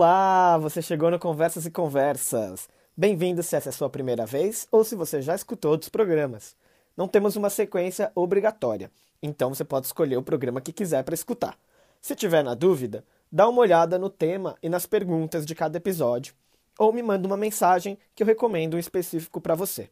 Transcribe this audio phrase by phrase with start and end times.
[0.00, 2.68] Olá, você chegou no Conversas e Conversas.
[2.96, 6.54] Bem-vindo se essa é a sua primeira vez ou se você já escutou outros programas.
[6.96, 11.58] Não temos uma sequência obrigatória, então você pode escolher o programa que quiser para escutar.
[12.00, 16.32] Se tiver na dúvida, dá uma olhada no tema e nas perguntas de cada episódio,
[16.78, 19.90] ou me manda uma mensagem que eu recomendo um específico para você.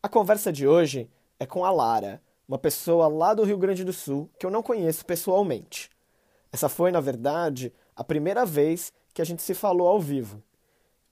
[0.00, 3.92] A conversa de hoje é com a Lara, uma pessoa lá do Rio Grande do
[3.92, 5.90] Sul que eu não conheço pessoalmente.
[6.52, 10.42] Essa foi, na verdade, a primeira vez que a gente se falou ao vivo.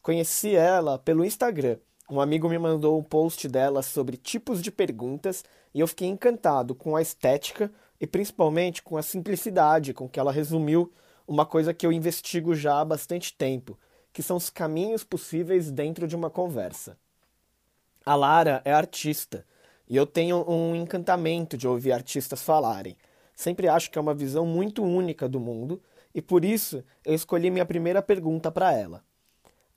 [0.02, 1.78] Conheci ela pelo Instagram.
[2.10, 6.74] Um amigo me mandou um post dela sobre tipos de perguntas e eu fiquei encantado
[6.74, 10.92] com a estética e principalmente com a simplicidade com que ela resumiu
[11.28, 13.78] uma coisa que eu investigo já há bastante tempo,
[14.12, 16.98] que são os caminhos possíveis dentro de uma conversa.
[18.04, 19.46] A Lara é artista
[19.88, 22.96] e eu tenho um encantamento de ouvir artistas falarem.
[23.36, 25.80] Sempre acho que é uma visão muito única do mundo
[26.14, 29.04] e por isso eu escolhi minha primeira pergunta para ela.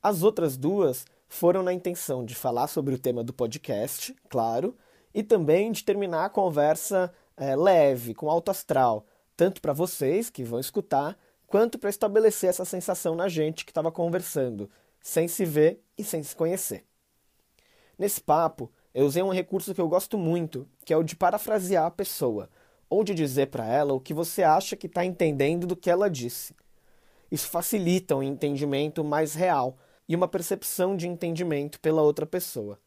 [0.02, 4.76] As outras duas foram na intenção de falar sobre o tema do podcast, claro,
[5.14, 10.44] e também de terminar a conversa é, leve, com alto astral, tanto para vocês que
[10.44, 11.18] vão escutar,
[11.48, 14.70] quanto para estabelecer essa sensação na gente que estava conversando,
[15.02, 16.86] sem se ver e sem se conhecer.
[17.98, 21.86] Nesse papo, eu usei um recurso que eu gosto muito, que é o de parafrasear
[21.86, 22.50] a pessoa
[22.94, 26.08] ou de dizer para ela o que você acha que está entendendo do que ela
[26.08, 26.56] disse.
[27.32, 29.76] Isso facilita um entendimento mais real
[30.08, 32.80] e uma percepção de entendimento pela outra pessoa.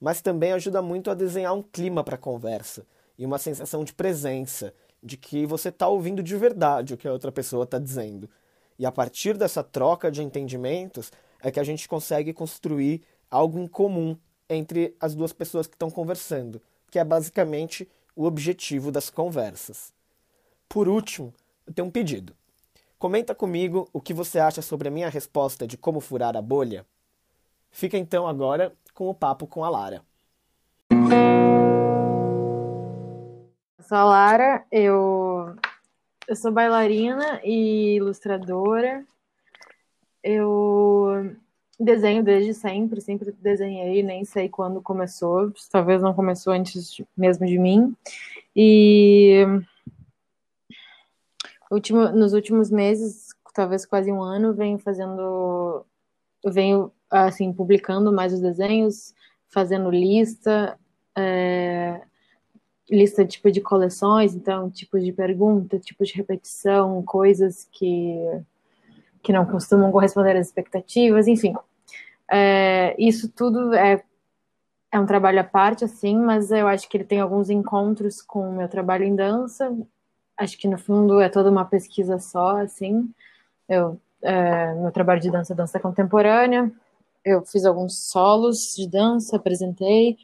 [0.00, 2.86] Mas também ajuda muito a desenhar um clima para a conversa
[3.18, 4.72] e uma sensação de presença,
[5.02, 8.30] de que você está ouvindo de verdade o que a outra pessoa está dizendo.
[8.78, 13.66] E a partir dessa troca de entendimentos é que a gente consegue construir algo em
[13.66, 14.16] comum
[14.48, 19.92] entre as duas pessoas que estão conversando, que é basicamente o objetivo das conversas.
[20.68, 21.32] Por último,
[21.66, 22.34] eu tenho um pedido.
[22.98, 26.86] Comenta comigo o que você acha sobre a minha resposta de como furar a bolha.
[27.70, 30.02] Fica então agora com o papo com a Lara.
[33.78, 35.56] Eu sou a Lara, eu,
[36.28, 39.04] eu sou bailarina e ilustradora.
[40.22, 41.34] Eu
[41.84, 47.58] desenho desde sempre, sempre desenhei, nem sei quando começou, talvez não começou antes mesmo de
[47.58, 47.94] mim.
[48.54, 49.44] E
[51.70, 55.84] último, nos últimos meses, talvez quase um ano, venho fazendo,
[56.44, 59.14] venho assim publicando mais os desenhos,
[59.48, 60.78] fazendo lista,
[61.16, 62.00] é,
[62.90, 68.16] lista tipo de coleções, então tipo de pergunta, tipo de repetição, coisas que
[69.22, 71.54] que não costumam corresponder às expectativas, enfim,
[72.32, 74.02] é, isso tudo é,
[74.90, 78.48] é um trabalho à parte, assim, mas eu acho que ele tem alguns encontros com
[78.48, 79.70] o meu trabalho em dança.
[80.36, 83.12] Acho que no fundo é toda uma pesquisa só, assim.
[83.68, 86.72] Eu, é, meu trabalho de dança é dança contemporânea.
[87.24, 90.16] Eu fiz alguns solos de dança, apresentei.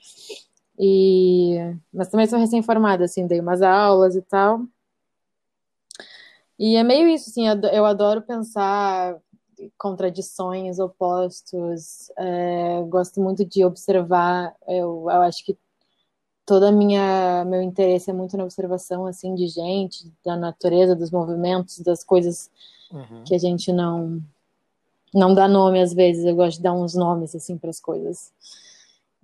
[0.79, 1.57] E
[1.93, 4.63] mas também sou recém-formada, assim, dei umas aulas e tal.
[6.59, 9.17] E é meio isso, assim, eu adoro pensar
[9.77, 12.11] contradições, opostos.
[12.17, 14.55] É, gosto muito de observar.
[14.67, 15.57] Eu, eu acho que
[16.47, 21.79] toda minha meu interesse é muito na observação assim de gente, da natureza, dos movimentos,
[21.81, 22.51] das coisas
[22.91, 23.23] uhum.
[23.25, 24.23] que a gente não
[25.13, 26.25] não dá nome às vezes.
[26.25, 28.33] Eu gosto de dar uns nomes assim para as coisas.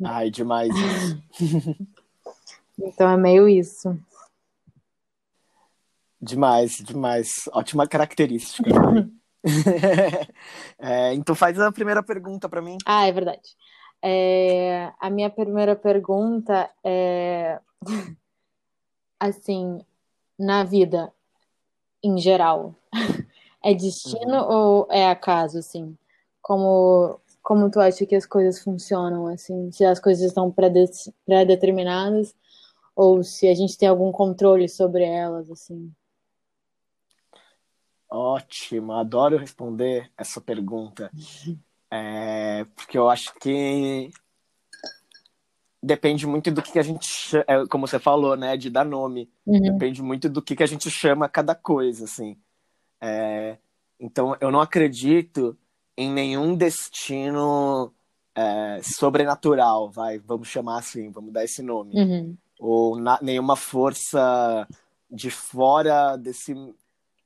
[0.03, 0.71] Ai, demais.
[2.79, 3.99] então é meio isso.
[6.21, 7.49] Demais, demais.
[7.53, 8.71] Ótima característica.
[10.79, 12.79] é, então faz a primeira pergunta para mim.
[12.87, 13.57] Ah, é verdade.
[14.03, 17.61] É, a minha primeira pergunta é
[19.21, 19.81] assim,
[20.39, 21.13] na vida
[22.03, 22.75] em geral,
[23.65, 24.53] é destino uhum.
[24.53, 25.97] ou é acaso, assim?
[26.43, 29.73] Como, como tu acha que as coisas funcionam, assim?
[29.73, 32.35] Se as coisas estão pré-determinadas
[32.95, 35.91] ou se a gente tem algum controle sobre elas, assim?
[38.15, 41.11] Ótimo, adoro responder essa pergunta.
[41.91, 44.09] É, porque eu acho que
[45.83, 49.29] depende muito do que a gente, é, como você falou, né, de dar nome.
[49.45, 49.61] Uhum.
[49.61, 52.37] Depende muito do que a gente chama cada coisa, assim.
[53.01, 53.59] É,
[53.99, 55.57] então, eu não acredito
[55.97, 57.93] em nenhum destino
[58.33, 61.95] é, sobrenatural, vai, vamos chamar assim, vamos dar esse nome.
[61.95, 62.37] Uhum.
[62.61, 64.69] Ou na, nenhuma força
[65.11, 66.55] de fora desse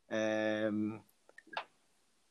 [0.08, 0.70] é,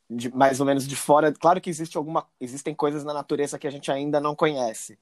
[0.09, 1.31] de, mais ou menos de fora.
[1.31, 4.97] Claro que existe alguma, existem coisas na natureza que a gente ainda não conhece,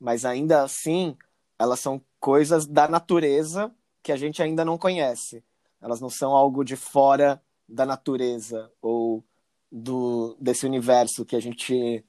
[0.00, 1.16] mas ainda assim
[1.58, 3.72] elas são coisas da natureza
[4.02, 5.42] que a gente ainda não conhece.
[5.80, 9.24] Elas não são algo de fora da natureza ou
[9.70, 12.04] do, desse universo que a gente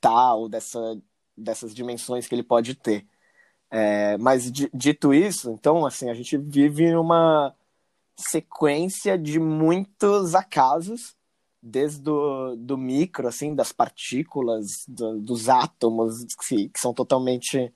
[0.00, 1.00] tá, ou dessa,
[1.36, 3.06] dessas dimensões que ele pode ter.
[3.70, 7.54] É, mas dito isso, então, assim, a gente vive uma
[8.16, 11.14] sequência de muitos acasos,
[11.62, 17.72] desde o do micro, assim, das partículas, do, dos átomos, que, que são totalmente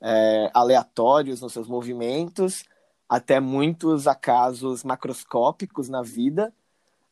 [0.00, 2.64] é, aleatórios nos seus movimentos,
[3.08, 6.52] até muitos acasos macroscópicos na vida,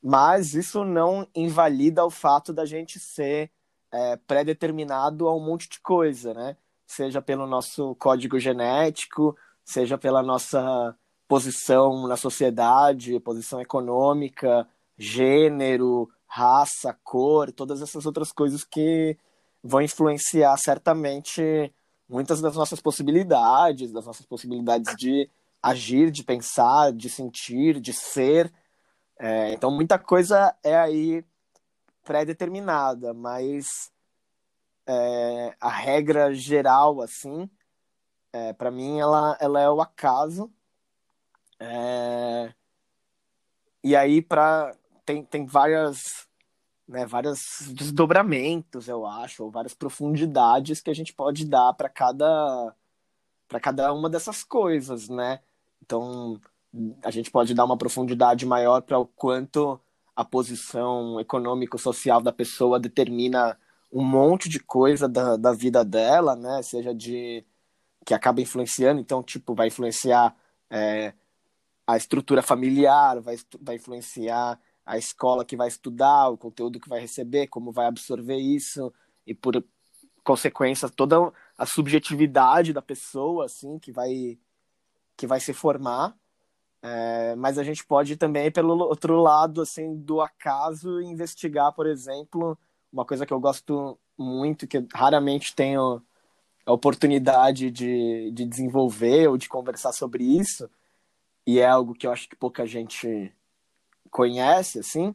[0.03, 3.51] mas isso não invalida o fato da gente ser
[3.91, 6.57] é, pré-determinado a um monte de coisa, né?
[6.87, 10.97] Seja pelo nosso código genético, seja pela nossa
[11.33, 14.69] posição na sociedade, posição econômica,
[14.99, 19.17] gênero, raça, cor, todas essas outras coisas que
[19.65, 21.73] vão influenciar certamente
[22.07, 25.27] muitas das nossas possibilidades, das nossas possibilidades de
[25.63, 28.53] agir, de pensar, de sentir, de ser.
[29.19, 31.25] É, então, muita coisa é aí
[32.05, 33.91] pré-determinada, mas
[34.87, 37.49] é, a regra geral, assim,
[38.35, 40.53] é, para mim, ela, ela é o acaso.
[41.65, 42.53] É,
[43.85, 44.75] e aí, pra,
[45.05, 46.27] tem, tem várias,
[46.89, 52.75] né, vários desdobramentos, eu acho, ou várias profundidades que a gente pode dar para cada,
[53.49, 55.41] para cada uma dessas coisas, né?
[55.83, 56.41] Então,
[57.03, 59.81] a gente pode dar uma profundidade maior para o quanto
[60.17, 63.59] a posição econômico-social da pessoa determina
[63.93, 66.63] um monte de coisa da, da vida dela, né?
[66.63, 67.45] Seja de
[68.05, 70.37] que acaba influenciando, então, tipo, vai influenciar
[70.71, 71.15] é,
[71.87, 77.01] a estrutura familiar, vai, vai influenciar a escola que vai estudar, o conteúdo que vai
[77.01, 78.93] receber, como vai absorver isso,
[79.27, 79.65] e por
[80.25, 84.39] consequência, toda a subjetividade da pessoa, assim, que vai
[85.17, 86.17] que vai se formar,
[86.83, 92.59] é, mas a gente pode também, pelo outro lado, assim, do acaso, investigar, por exemplo,
[92.93, 96.03] uma coisa que eu gosto muito, que raramente tenho
[96.67, 100.69] a oportunidade de, de desenvolver ou de conversar sobre isso,
[101.47, 103.33] e é algo que eu acho que pouca gente
[104.11, 105.15] conhece, assim,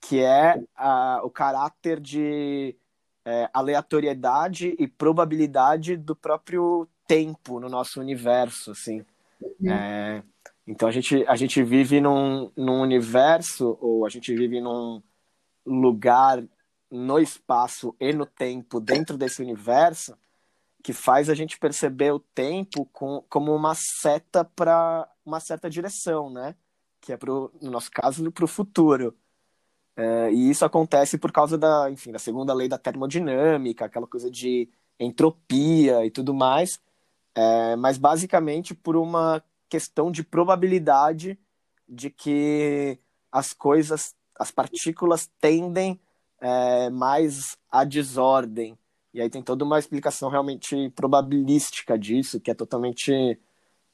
[0.00, 2.76] que é a, o caráter de
[3.24, 9.04] é, aleatoriedade e probabilidade do próprio tempo no nosso universo, assim.
[9.40, 9.70] Uhum.
[9.70, 10.22] É,
[10.66, 15.02] então a gente, a gente vive num, num universo, ou a gente vive num
[15.66, 16.42] lugar
[16.90, 20.16] no espaço e no tempo dentro desse universo
[20.82, 26.30] que faz a gente perceber o tempo com, como uma seta para uma certa direção,
[26.30, 26.54] né?
[27.00, 29.16] Que é pro, no nosso caso para o futuro.
[29.96, 34.30] É, e isso acontece por causa da, enfim, da segunda lei da termodinâmica, aquela coisa
[34.30, 34.68] de
[34.98, 36.80] entropia e tudo mais,
[37.34, 41.38] é, mas basicamente por uma questão de probabilidade
[41.88, 42.98] de que
[43.32, 46.00] as coisas, as partículas tendem
[46.40, 48.78] é, mais à desordem.
[49.12, 53.38] E aí tem toda uma explicação realmente probabilística disso, que é totalmente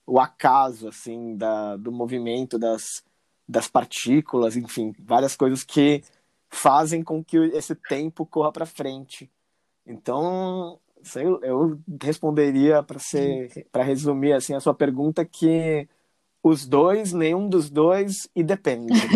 [0.07, 3.03] o acaso, assim, da, do movimento das,
[3.49, 6.03] das partículas, enfim, várias coisas que
[6.49, 9.31] fazem com que esse tempo corra para frente.
[9.85, 15.89] Então, sei, eu responderia para ser para resumir assim a sua pergunta que
[16.43, 18.95] os dois, nenhum dos dois e depende.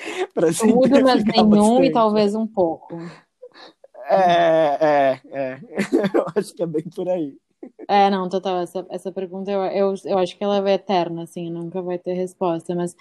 [0.58, 1.86] Tudo, mas nenhum bastante.
[1.86, 2.98] e talvez um pouco.
[4.08, 5.60] É, é, é.
[6.14, 7.36] Eu acho que é bem por aí.
[7.88, 8.58] É, não, total.
[8.60, 12.14] Essa, essa pergunta eu, eu, eu acho que ela é eterna, assim, nunca vai ter
[12.14, 12.94] resposta, mas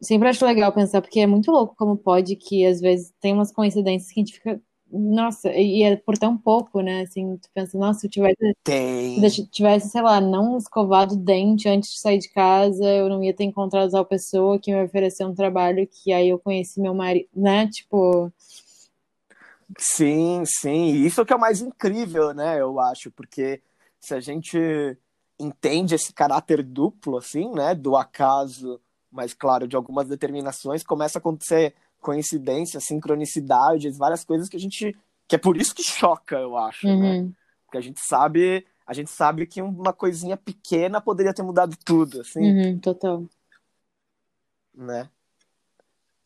[0.00, 3.52] sempre acho legal pensar, porque é muito louco como pode que às vezes tem umas
[3.52, 4.60] coincidências que a gente fica.
[4.94, 7.02] Nossa, e é por tão pouco, né?
[7.02, 9.30] Assim, tu pensa, nossa, se eu tivesse, tem.
[9.30, 13.22] se tivesse, sei lá, não escovado o dente antes de sair de casa, eu não
[13.24, 16.94] ia ter encontrado tal pessoa que me ofereceu um trabalho que aí eu conheci meu
[16.94, 17.66] marido, né?
[17.68, 18.30] Tipo.
[19.78, 21.04] Sim, sim.
[21.04, 22.60] Isso que é o mais incrível, né?
[22.60, 23.62] Eu acho, porque
[24.00, 24.58] se a gente
[25.38, 27.74] entende esse caráter duplo, assim, né?
[27.74, 28.80] Do acaso
[29.12, 34.96] mas claro, de algumas determinações começa a acontecer coincidências, sincronicidades, várias coisas que a gente
[35.28, 36.92] que é por isso que choca, eu acho, né?
[36.94, 37.26] uhum.
[37.26, 37.32] né?
[37.64, 42.20] Porque a gente sabe, a gente sabe que uma coisinha pequena poderia ter mudado tudo,
[42.20, 42.40] assim.
[42.40, 43.24] Uhum, total.
[44.74, 45.08] Né?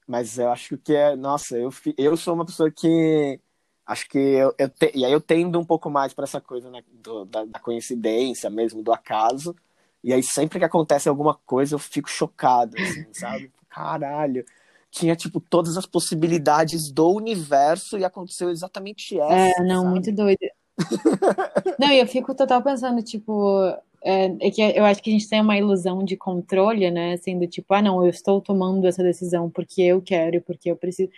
[0.06, 3.40] Mas eu acho que é, nossa, eu eu sou uma pessoa que
[3.84, 6.70] acho que eu, eu te, e aí eu tendo um pouco mais para essa coisa
[6.70, 9.54] né, do, da, da coincidência mesmo, do acaso.
[10.02, 13.50] E aí sempre que acontece alguma coisa eu fico chocado, assim, sabe?
[13.68, 14.44] Caralho.
[14.90, 19.60] Tinha, tipo, todas as possibilidades do universo e aconteceu exatamente essa.
[19.60, 19.90] É, não, sabe?
[19.90, 20.38] muito doido.
[21.78, 25.28] não, e eu fico total pensando, tipo, é, é, que eu acho que a gente
[25.28, 27.14] tem uma ilusão de controle, né?
[27.14, 30.76] Assim, do tipo, ah, não, eu estou tomando essa decisão porque eu quero, porque eu
[30.76, 31.10] preciso.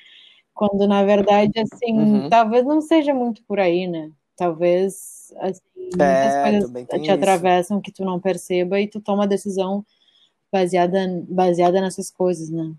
[0.54, 2.28] Quando, na verdade, assim, uhum.
[2.28, 4.10] talvez não seja muito por aí, né?
[4.36, 5.60] Talvez, assim,
[6.00, 7.12] é, muitas coisas te isso.
[7.12, 9.84] atravessam que tu não perceba e tu toma a decisão
[10.50, 12.72] baseada, baseada nessas coisas, né?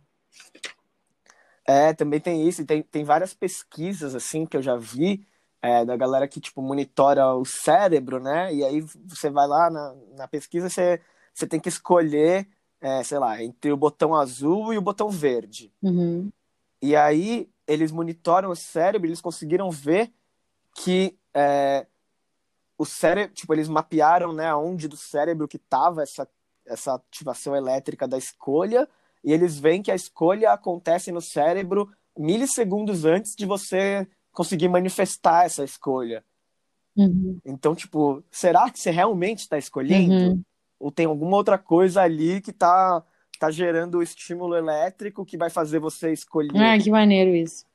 [1.68, 2.66] É, também tem isso.
[2.66, 5.24] Tem, tem várias pesquisas, assim, que eu já vi,
[5.62, 8.54] é, da galera que, tipo, monitora o cérebro, né?
[8.54, 11.02] E aí você vai lá na, na pesquisa, você,
[11.34, 12.48] você tem que escolher,
[12.80, 15.72] é, sei lá, entre o botão azul e o botão verde.
[15.82, 16.30] Uhum.
[16.82, 20.12] E aí eles monitoram o cérebro, eles conseguiram ver
[20.76, 21.86] que é,
[22.78, 26.28] o cérebro, tipo, eles mapearam, né, onde do cérebro que tava essa,
[26.66, 28.88] essa ativação elétrica da escolha,
[29.22, 34.08] e eles veem que a escolha acontece no cérebro milissegundos antes de você
[34.40, 36.24] conseguir manifestar essa escolha.
[36.96, 37.42] Uhum.
[37.44, 40.14] Então, tipo, será que você realmente está escolhendo?
[40.14, 40.44] Uhum.
[40.80, 43.04] Ou tem alguma outra coisa ali que está
[43.38, 46.58] tá gerando o estímulo elétrico que vai fazer você escolher?
[46.58, 47.66] Ah, que maneiro isso.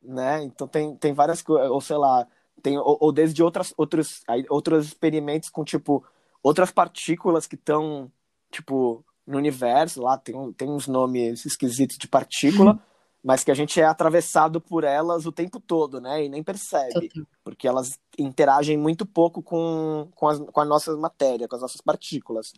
[0.00, 0.44] Né?
[0.44, 2.24] Então tem, tem várias coisas, ou sei lá,
[2.62, 6.04] tem, ou, ou desde outras, outros, outros experimentos com, tipo,
[6.40, 8.08] outras partículas que estão,
[8.48, 12.78] tipo, no universo, lá tem, tem uns nomes esquisitos de partícula,
[13.22, 16.24] mas que a gente é atravessado por elas o tempo todo, né?
[16.24, 17.10] E nem percebe,
[17.42, 21.80] porque elas interagem muito pouco com, com, as, com a nossa matéria, com as nossas
[21.80, 22.52] partículas.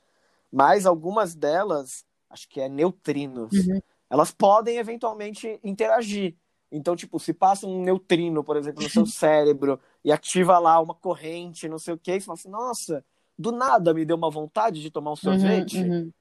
[0.52, 3.80] Mas algumas delas, acho que é neutrinos, uhum.
[4.08, 6.36] elas podem eventualmente interagir.
[6.70, 10.94] Então, tipo, se passa um neutrino, por exemplo, no seu cérebro e ativa lá uma
[10.94, 13.04] corrente, não sei o que, você fala assim, nossa,
[13.36, 15.78] do nada me deu uma vontade de tomar um uhum, sorvete.
[15.78, 16.12] Uhum, uhum.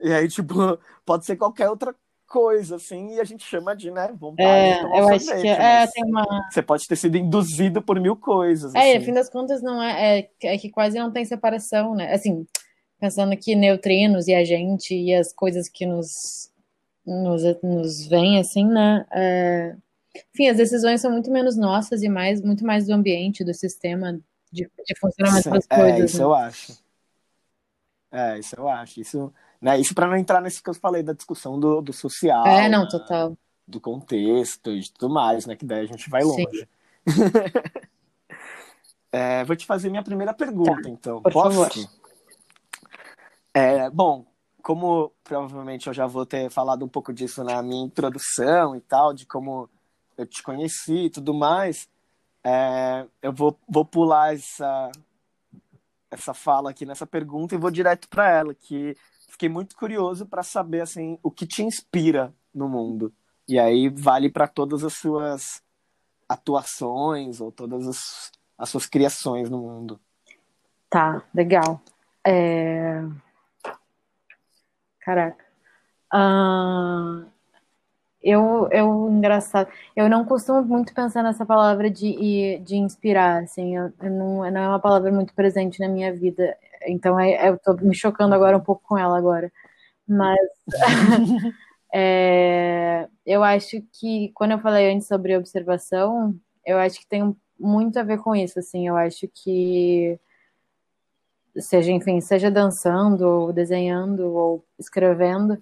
[0.00, 0.54] E aí, tipo,
[1.04, 1.94] pode ser qualquer outra
[2.30, 5.48] coisa, assim, e a gente chama de, né, vontade é, de tomar eu acho que
[5.48, 6.48] é, tem uma...
[6.48, 8.72] Você pode ter sido induzido por mil coisas.
[8.72, 8.98] É, assim.
[9.00, 12.14] no fim das contas, não é, é, é, que quase não tem separação, né?
[12.14, 12.46] Assim,
[13.00, 16.52] pensando que neutrinos e a gente e as coisas que nos,
[17.04, 19.04] nos, nos vêm, assim, né?
[19.12, 19.74] É...
[20.32, 24.20] Enfim, as decisões são muito menos nossas e mais, muito mais do ambiente, do sistema
[24.52, 26.00] de, de funcionamento das é, coisas.
[26.00, 26.24] É, isso né?
[26.24, 26.78] eu acho.
[28.12, 29.00] É, isso eu acho.
[29.00, 29.78] Isso né?
[29.78, 32.46] Isso para não entrar nesse que eu falei da discussão do, do social.
[32.46, 33.36] É, não, total.
[33.66, 35.54] Do contexto e tudo mais, né?
[35.54, 36.68] Que daí a gente vai longe.
[39.12, 41.22] é, vou te fazer minha primeira pergunta, tá, então.
[41.22, 41.64] Por Posso?
[41.64, 41.90] favor.
[43.52, 44.24] É, bom,
[44.62, 49.12] como provavelmente eu já vou ter falado um pouco disso na minha introdução e tal,
[49.12, 49.68] de como
[50.16, 51.88] eu te conheci e tudo mais,
[52.44, 54.90] é, eu vou, vou pular essa,
[56.10, 58.96] essa fala aqui nessa pergunta e vou direto para ela, que
[59.40, 63.10] fiquei muito curioso para saber assim o que te inspira no mundo.
[63.48, 65.62] E aí vale para todas as suas
[66.28, 69.98] atuações ou todas as, as suas criações no mundo.
[70.90, 71.80] Tá, legal.
[72.26, 73.02] É...
[75.00, 75.42] Caraca.
[76.12, 77.24] Uh,
[78.22, 83.90] eu, eu, engraçado, eu não costumo muito pensar nessa palavra de, de inspirar, assim, eu,
[84.02, 86.58] eu não, não é uma palavra muito presente na minha vida.
[86.86, 89.52] Então é, é, eu tô me chocando agora um pouco com ela agora.
[90.08, 90.38] Mas
[91.94, 96.34] é, eu acho que quando eu falei antes sobre observação,
[96.64, 100.18] eu acho que tem muito a ver com isso, assim, eu acho que
[101.58, 105.58] seja, enfim, seja dançando, ou desenhando, ou escrevendo,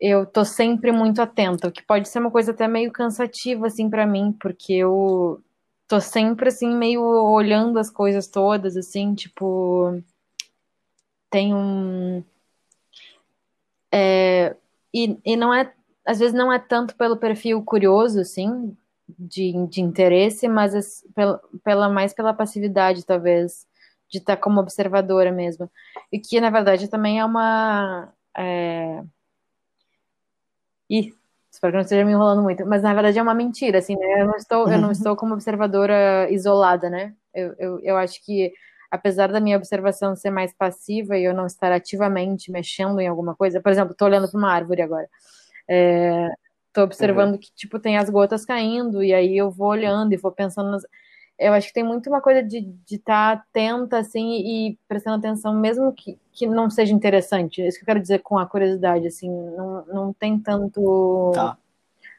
[0.00, 3.90] eu tô sempre muito atenta, o que pode ser uma coisa até meio cansativa, assim,
[3.90, 5.42] para mim, porque eu
[5.88, 10.02] tô sempre assim, meio olhando as coisas todas, assim, tipo.
[11.30, 12.22] Tem um.
[13.92, 14.54] É,
[14.94, 15.72] e, e não é.
[16.06, 18.76] Às vezes não é tanto pelo perfil curioso, assim,
[19.18, 20.80] de, de interesse, mas é
[21.14, 23.66] pela, pela, mais pela passividade, talvez,
[24.10, 25.70] de estar como observadora mesmo.
[26.12, 28.12] E que, na verdade, também é uma.
[28.36, 29.02] É...
[30.90, 31.14] Ih,
[31.50, 34.22] Espero que não esteja me enrolando muito, mas na verdade é uma mentira, assim, né?
[34.22, 37.14] Eu não estou, eu não estou como observadora isolada, né?
[37.34, 38.52] Eu, eu, eu acho que,
[38.90, 43.34] apesar da minha observação ser mais passiva e eu não estar ativamente mexendo em alguma
[43.34, 45.08] coisa, por exemplo, estou olhando para uma árvore agora,
[45.66, 47.38] estou é, observando uhum.
[47.38, 50.82] que, tipo, tem as gotas caindo, e aí eu vou olhando e vou pensando nas
[51.38, 55.54] eu acho que tem muito uma coisa de estar tá atenta, assim, e prestando atenção,
[55.54, 57.62] mesmo que, que não seja interessante.
[57.62, 61.56] É isso que eu quero dizer com a curiosidade, assim, não, não tem tanto tá.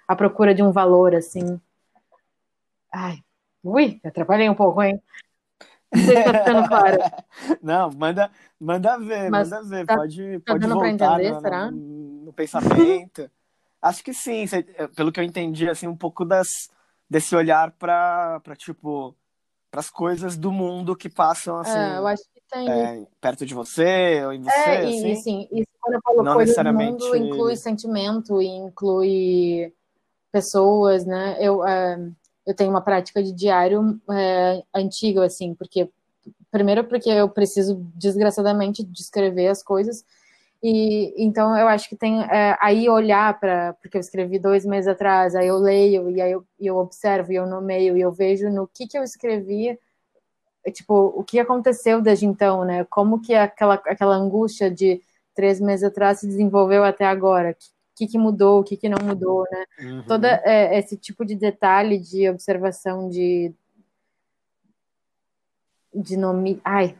[0.07, 1.59] a procura de um valor, assim.
[2.91, 3.19] Ai,
[3.61, 5.01] ui, atrapalhei um pouco, hein?
[5.93, 6.97] Não sei se tá ficando claro.
[7.61, 9.85] Não, manda, manda ver, Mas manda ver.
[9.85, 11.71] Tá, pode, tá pode voltar entender, no, será?
[11.71, 13.29] No, no pensamento.
[13.81, 14.45] Acho que sim,
[14.95, 16.69] pelo que eu entendi, assim, um pouco das
[17.09, 19.15] desse olhar para tipo
[19.71, 23.53] para as coisas do mundo que passam assim é, eu acho que é, perto de
[23.53, 24.57] você ou em você?
[24.57, 25.15] É, e, assim?
[25.21, 26.97] sim, e quando eu falo não coisas necessariamente...
[26.97, 29.73] do mundo, inclui sentimento e inclui
[30.31, 31.37] pessoas, né?
[31.39, 35.89] Eu, uh, eu tenho uma prática de diário uh, antiga, assim, porque
[36.51, 40.03] primeiro porque eu preciso desgraçadamente descrever as coisas
[40.61, 44.89] e então eu acho que tem é, aí olhar para porque eu escrevi dois meses
[44.89, 48.49] atrás, aí eu leio e aí eu, eu observo e eu nomeio e eu vejo
[48.49, 49.79] no que que eu escrevi,
[50.73, 52.83] tipo o que aconteceu desde então, né?
[52.85, 55.01] Como que aquela aquela angústia de
[55.33, 57.51] três meses atrás se desenvolveu até agora?
[57.51, 58.61] O que, que mudou?
[58.61, 59.65] O que que não mudou, né?
[59.81, 60.03] Uhum.
[60.07, 63.53] Todo é, esse tipo de detalhe de observação de
[65.93, 66.95] de nome, ai,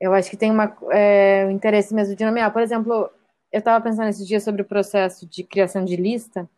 [0.00, 2.52] eu acho que tem uma, é, um interesse mesmo de nomear.
[2.52, 3.10] Por exemplo,
[3.52, 6.48] eu estava pensando esses dias sobre o processo de criação de lista,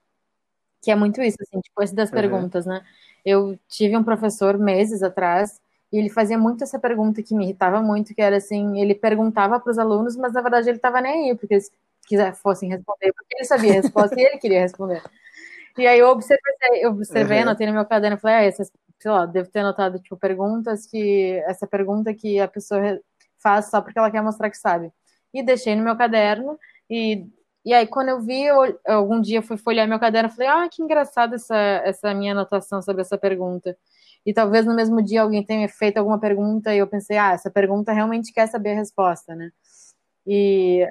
[0.82, 2.14] que é muito isso, assim, tipo, esse das uhum.
[2.14, 2.84] perguntas, né?
[3.24, 5.60] Eu tive um professor meses atrás
[5.92, 9.58] e ele fazia muito essa pergunta que me irritava muito, que era assim, ele perguntava
[9.60, 11.70] para os alunos, mas na verdade ele estava nem aí, porque eles
[12.06, 15.02] quiser, fossem responder, porque ele sabia a resposta e ele queria responder.
[15.78, 17.42] E aí eu observei, eu observei, uhum.
[17.44, 20.86] anotei no meu caderno e falei, ah, essas, sei lá, devo ter anotado, tipo, perguntas
[20.86, 23.00] que, essa pergunta que a pessoa
[23.42, 24.92] faz só porque ela quer mostrar que sabe.
[25.32, 27.26] E deixei no meu caderno e
[27.64, 30.82] e aí, quando eu vi, eu, algum dia fui folhear meu caderno, falei, ah, que
[30.82, 33.76] engraçado essa, essa minha anotação sobre essa pergunta.
[34.24, 37.50] E talvez no mesmo dia alguém tenha feito alguma pergunta e eu pensei, ah, essa
[37.50, 39.50] pergunta realmente quer saber a resposta, né?
[40.26, 40.86] E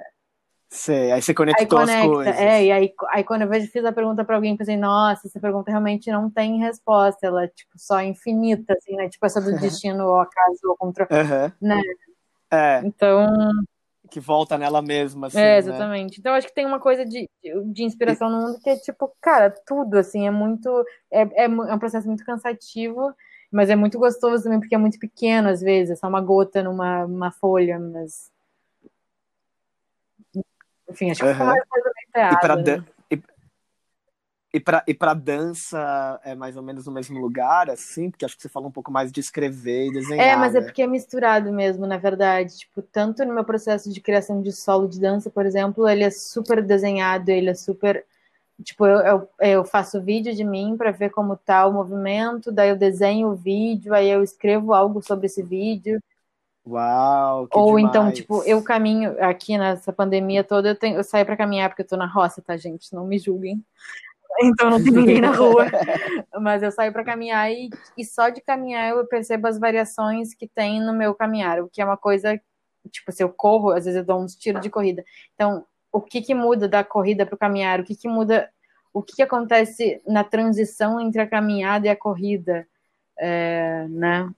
[0.72, 2.40] Sei, aí você conectou aí conecta, as coisas.
[2.40, 5.40] É, e aí, aí quando eu vejo, fiz a pergunta para alguém, pensei, nossa, essa
[5.40, 9.10] pergunta realmente não tem resposta, ela é, tipo, só infinita, assim, né?
[9.10, 11.08] Tipo essa do destino ou acaso ou contra...
[11.10, 11.52] Uhum.
[11.60, 11.82] Né?
[12.52, 12.82] É.
[12.84, 13.28] Então...
[14.10, 15.58] Que volta nela mesma, assim, É, né?
[15.58, 16.14] exatamente.
[16.14, 16.16] Né?
[16.20, 17.30] Então, acho que tem uma coisa de,
[17.66, 20.70] de inspiração no mundo que é, tipo, cara, tudo, assim, é muito...
[21.12, 23.14] É, é, é um processo muito cansativo,
[23.52, 26.64] mas é muito gostoso também, porque é muito pequeno, às vezes, é só uma gota
[26.64, 28.32] numa uma folha, mas
[30.90, 31.46] enfim, acho que uhum.
[31.46, 32.86] mais coisa teatro, e para né?
[34.54, 38.36] E, para e para dança é mais ou menos no mesmo lugar, assim, porque acho
[38.36, 40.28] que você fala um pouco mais de escrever e desenhar.
[40.28, 40.66] É, mas é né?
[40.66, 42.58] é porque é misturado mesmo, na verdade.
[42.58, 46.10] Tipo, tanto no meu processo de criação de solo de dança, por exemplo, ele é
[46.10, 48.04] super desenhado, ele é super
[48.64, 52.70] tipo, eu, eu, eu, faço vídeo de mim para ver como tá o movimento, daí
[52.70, 56.02] eu desenho o vídeo, aí eu escrevo algo sobre esse vídeo.
[56.68, 57.48] Uau!
[57.52, 57.90] Ou então, demais.
[57.90, 61.84] então, tipo, eu caminho aqui nessa pandemia toda, eu, tenho, eu saio para caminhar porque
[61.84, 62.94] eu tô na roça, tá, gente?
[62.94, 63.64] Não me julguem.
[64.42, 65.66] Então não tem ninguém na rua.
[66.42, 70.48] Mas eu saio para caminhar e, e só de caminhar eu percebo as variações que
[70.48, 72.40] tem no meu caminhar, o que é uma coisa,
[72.90, 75.04] tipo, se eu corro, às vezes eu dou uns tiros de corrida.
[75.36, 77.80] Então, o que que muda da corrida para o caminhar?
[77.80, 78.50] O que que muda?
[78.94, 82.68] O que, que acontece na transição entre a caminhada e a corrida?
[83.18, 84.30] É, né?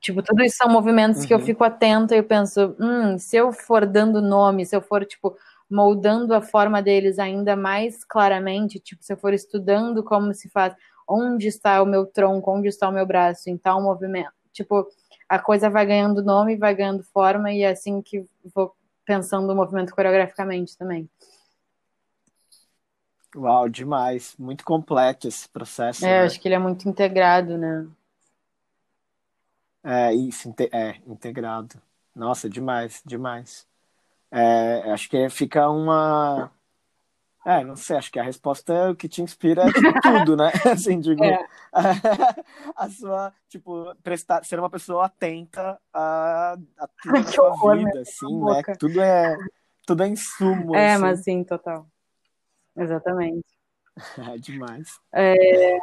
[0.00, 1.26] Tipo, tudo isso são movimentos uhum.
[1.26, 1.44] que eu uhum.
[1.44, 5.36] fico atenta e eu penso, hum, se eu for dando nome, se eu for, tipo,
[5.70, 10.74] moldando a forma deles ainda mais claramente, tipo, se eu for estudando como se faz,
[11.08, 14.86] onde está o meu tronco, onde está o meu braço, em tal movimento, tipo,
[15.28, 19.56] a coisa vai ganhando nome, vai ganhando forma e é assim que vou pensando o
[19.56, 21.08] movimento coreograficamente também.
[23.36, 24.34] Uau, demais.
[24.38, 26.04] Muito completo esse processo.
[26.04, 26.24] É, né?
[26.24, 27.86] acho que ele é muito integrado, né?
[29.84, 31.80] É, isso, é, integrado.
[32.14, 33.67] Nossa, demais, demais.
[34.30, 36.50] É, acho que fica uma.
[37.46, 40.36] É, não sei, acho que a resposta é o que te inspira é tipo, tudo,
[40.36, 40.50] né?
[40.70, 41.38] Assim, digo, é.
[42.76, 48.00] a sua, tipo, prestar, ser uma pessoa atenta a, a tudo da sua horror, vida,
[48.00, 48.62] assim, né?
[48.78, 49.36] Tudo é,
[49.86, 50.76] tudo é insumo.
[50.76, 51.02] É, assim.
[51.02, 51.86] mas sim, total.
[52.76, 53.46] Exatamente.
[54.18, 55.00] É demais.
[55.12, 55.78] É...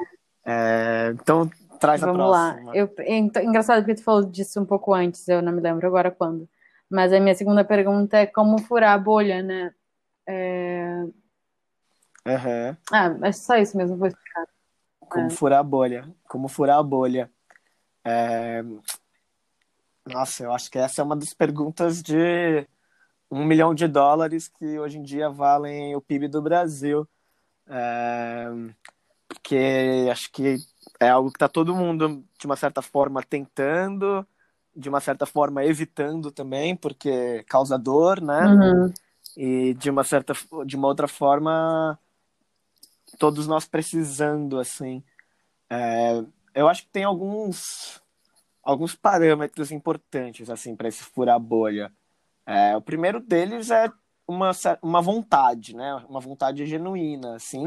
[0.47, 2.71] É, então, Traz Vamos a próxima.
[2.71, 2.75] lá.
[2.75, 6.11] Eu, é engraçado que tu falou disso um pouco antes, eu não me lembro agora
[6.11, 6.47] quando.
[6.89, 9.73] Mas a minha segunda pergunta é como furar a bolha, né?
[10.27, 11.03] É...
[12.27, 12.77] Uhum.
[12.91, 14.47] Ah, mas só isso mesmo, vou explicar.
[14.99, 15.29] Como é.
[15.29, 16.15] furar a bolha.
[16.27, 17.31] Como furar a bolha.
[18.03, 18.63] É...
[20.05, 22.67] Nossa, eu acho que essa é uma das perguntas de
[23.29, 27.07] um milhão de dólares que hoje em dia valem o PIB do Brasil.
[27.67, 28.47] É...
[29.27, 30.57] Porque acho que
[30.99, 34.25] é algo que está todo mundo, de uma certa forma, tentando,
[34.75, 38.45] de uma certa forma, evitando também, porque causa dor, né?
[38.45, 38.93] Uhum.
[39.37, 40.33] E de uma certa,
[40.65, 41.97] de uma outra forma,
[43.17, 45.03] todos nós precisando, assim.
[45.69, 48.01] É, eu acho que tem alguns,
[48.61, 51.91] alguns parâmetros importantes, assim, para esse furar a bolha.
[52.45, 53.89] É, o primeiro deles é
[54.27, 55.95] uma, uma vontade, né?
[56.09, 57.65] Uma vontade genuína, assim,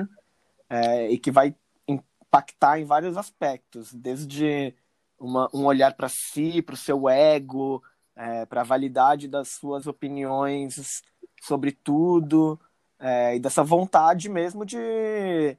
[0.68, 1.54] é, e que vai
[1.86, 4.74] impactar em vários aspectos, desde
[5.18, 7.82] uma, um olhar para si, para o seu ego,
[8.16, 11.02] é, para a validade das suas opiniões
[11.42, 12.58] sobre tudo,
[12.98, 15.56] é, e dessa vontade mesmo de,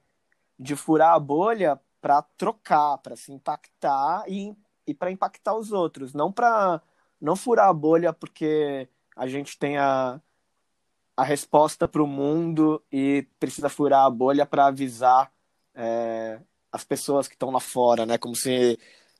[0.58, 6.14] de furar a bolha para trocar, para se impactar e, e para impactar os outros,
[6.14, 6.82] não para
[7.20, 10.22] não furar a bolha porque a gente tem a,
[11.16, 15.32] a resposta para o mundo e precisa furar a bolha para avisar
[15.76, 16.40] é,
[16.72, 18.18] as pessoas que estão lá fora, né?
[18.18, 18.80] Como se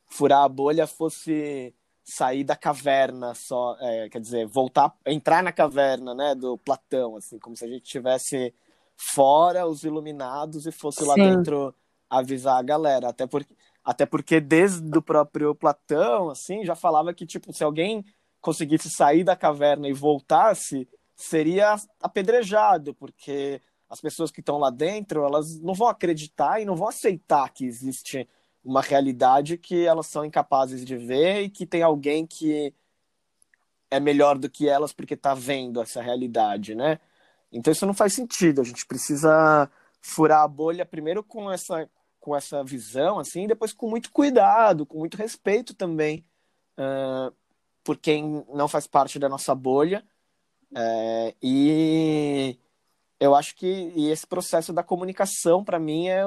[0.10, 6.14] furar a bolha fosse sair da caverna só, é, quer dizer, voltar, entrar na caverna,
[6.16, 8.54] né, do Platão, assim, como se a gente tivesse
[8.98, 11.08] fora os iluminados e fosse Sim.
[11.08, 11.74] lá dentro
[12.10, 17.26] avisar a galera, até porque até porque desde o próprio Platão, assim, já falava que
[17.26, 18.06] tipo, se alguém
[18.42, 25.26] conseguisse sair da caverna e voltasse, seria apedrejado, porque as pessoas que estão lá dentro,
[25.26, 28.28] elas não vão acreditar e não vão aceitar que existe
[28.64, 32.74] uma realidade que elas são incapazes de ver e que tem alguém que
[33.92, 37.00] é melhor do que elas porque está vendo essa realidade, né?
[37.52, 38.62] Então isso não faz sentido.
[38.62, 39.70] A gente precisa
[40.02, 44.86] furar a bolha primeiro com essa com essa visão, assim, e depois com muito cuidado,
[44.86, 46.26] com muito respeito também
[46.78, 47.34] uh,
[47.84, 50.04] por quem não faz parte da nossa bolha.
[50.72, 52.60] Uh, e
[53.20, 56.22] eu acho que esse processo da comunicação, para mim, é,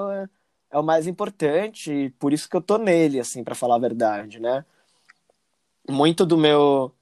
[0.73, 3.79] é o mais importante, e por isso que eu tô nele, assim, para falar a
[3.79, 4.65] verdade, né?
[5.89, 6.93] Muito do meu.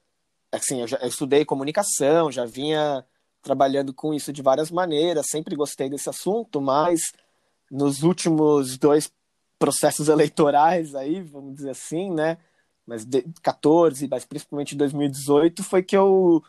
[0.53, 3.05] Assim, eu, já, eu estudei comunicação, já vinha
[3.41, 7.01] trabalhando com isso de várias maneiras, sempre gostei desse assunto, mas
[7.71, 9.13] nos últimos dois
[9.59, 12.39] processos eleitorais aí, vamos dizer assim, né?
[12.85, 16.43] Mas de 14, mas principalmente 2018 foi que eu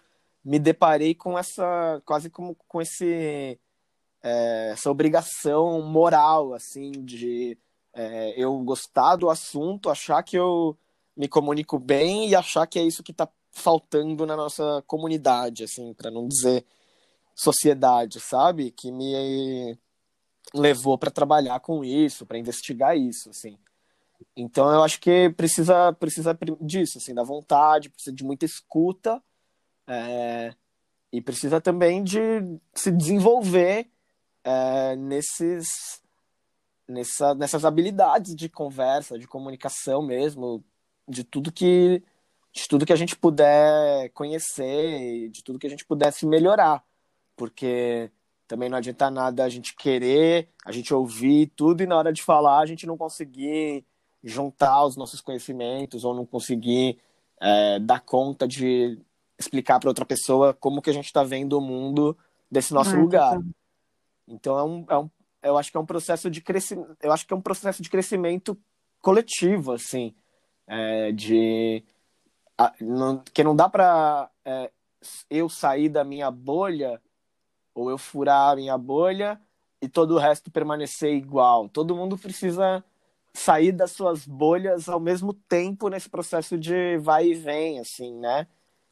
[0.44, 3.60] me deparei com essa quase como com esse
[4.24, 7.58] é, essa obrigação moral, assim, de
[7.94, 10.78] é, eu gostar do assunto, achar que eu
[11.16, 15.94] me comunico bem e achar que é isso que está faltando na nossa comunidade, assim,
[15.94, 16.66] para não dizer
[17.36, 18.72] sociedade, sabe?
[18.72, 19.78] Que me
[20.54, 23.58] levou para trabalhar com isso, para investigar isso, assim.
[24.36, 29.22] Então eu acho que precisa precisa disso, assim, da vontade, precisa de muita escuta
[29.88, 30.54] é,
[31.12, 32.20] e precisa também de
[32.74, 33.90] se desenvolver
[34.44, 36.02] é, nesses,
[36.88, 40.64] nessa, nessas habilidades de conversa, de comunicação mesmo,
[41.08, 42.04] de tudo que
[42.54, 46.84] de tudo que a gente puder conhecer, de tudo que a gente pudesse melhorar,
[47.34, 48.12] porque
[48.48, 52.22] também não adianta nada a gente querer, a gente ouvir tudo e na hora de
[52.22, 53.86] falar a gente não conseguir
[54.22, 57.00] juntar os nossos conhecimentos ou não conseguir
[57.40, 59.00] é, dar conta de
[59.40, 62.18] explicar para outra pessoa como que a gente está vendo o mundo
[62.52, 63.38] desse nosso ah, lugar.
[63.38, 63.44] Tá.
[64.28, 65.10] Então é um, é um,
[65.44, 67.90] eu acho que é um processo de crescimento, eu acho que é um processo de
[67.90, 68.58] crescimento
[69.02, 70.16] coletivo, assim,
[70.68, 71.84] é, de
[72.58, 74.72] a, não, que não dá para é,
[75.30, 77.02] eu sair da minha bolha
[77.74, 79.40] ou eu furar a minha bolha
[79.82, 81.68] e todo o resto permanecer igual.
[81.68, 82.84] Todo mundo precisa
[83.34, 88.48] sair das suas bolhas ao mesmo tempo nesse processo de vai e vem, assim, né?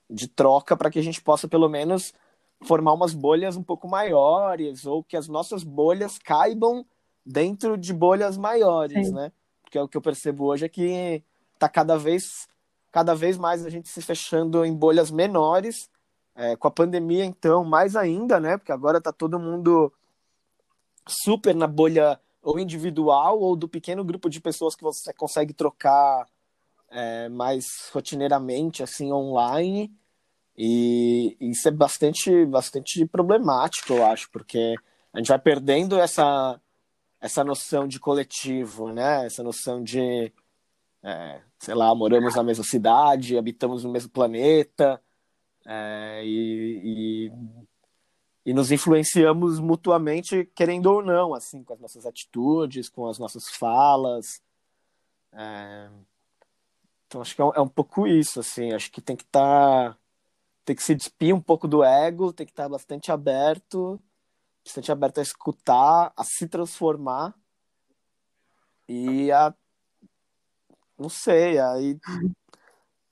[0.10, 2.14] De troca para que a gente possa pelo menos
[2.62, 6.86] formar umas bolhas um pouco maiores ou que as nossas bolhas caibam
[7.26, 9.14] dentro de bolhas maiores, Sim.
[9.14, 9.32] né?
[9.62, 11.24] Porque é o que eu percebo hoje é que
[11.58, 12.48] tá cada vez
[12.92, 15.90] cada vez mais a gente se fechando em bolhas menores.
[16.36, 18.58] É, com a pandemia, então, mais ainda, né?
[18.58, 19.92] Porque agora tá todo mundo
[21.06, 26.26] super na bolha ou individual ou do pequeno grupo de pessoas que você consegue trocar
[26.90, 29.92] é, mais rotineiramente, assim, online.
[30.62, 34.76] E isso é bastante, bastante problemático, eu acho, porque
[35.14, 36.60] a gente vai perdendo essa,
[37.22, 39.26] essa noção de coletivo, né?
[39.26, 40.34] Essa noção de,
[41.02, 45.02] é, sei lá, moramos na mesma cidade, habitamos no mesmo planeta
[45.66, 47.32] é, e, e,
[48.48, 53.48] e, nos influenciamos mutuamente, querendo ou não, assim, com as nossas atitudes, com as nossas
[53.48, 54.42] falas.
[55.32, 55.90] É,
[57.08, 58.74] então acho que é um, é pouco isso, assim.
[58.74, 59.99] Acho que tem que estar tá
[60.70, 64.00] tem que se despir um pouco do ego, tem que estar bastante aberto,
[64.64, 67.34] bastante aberto a escutar, a se transformar
[68.88, 69.52] e a
[70.96, 72.00] não sei, aí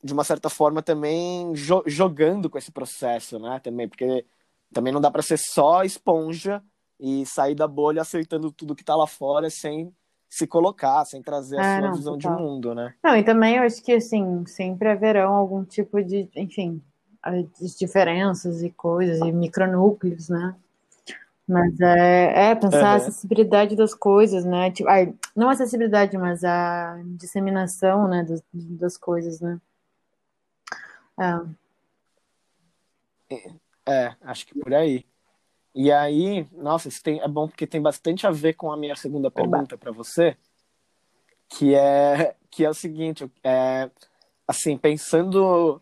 [0.03, 3.59] de uma certa forma também jo jogando com esse processo, né?
[3.63, 4.23] Também, porque
[4.71, 6.63] também não dá para ser só esponja
[6.99, 9.91] e sair da bolha aceitando tudo que tá lá fora sem
[10.29, 12.37] se colocar, sem trazer a é, sua não, visão total.
[12.37, 12.93] de mundo, né?
[13.03, 16.83] Não, e também eu acho que assim, sempre haverão algum tipo de, enfim,
[17.21, 20.55] as diferenças e coisas e micronúcleos, né?
[21.47, 22.85] Mas é, é pensar uhum.
[22.85, 24.69] a acessibilidade das coisas, né?
[24.71, 29.59] Tipo, ai, não a acessibilidade, mas a disseminação, né, das, das coisas, né?
[33.29, 33.41] É.
[33.85, 35.05] é, acho que por aí.
[35.73, 38.95] E aí, nossa, isso tem, é bom porque tem bastante a ver com a minha
[38.95, 40.35] segunda pergunta para você,
[41.47, 43.89] que é que é o seguinte, é,
[44.47, 45.81] assim, pensando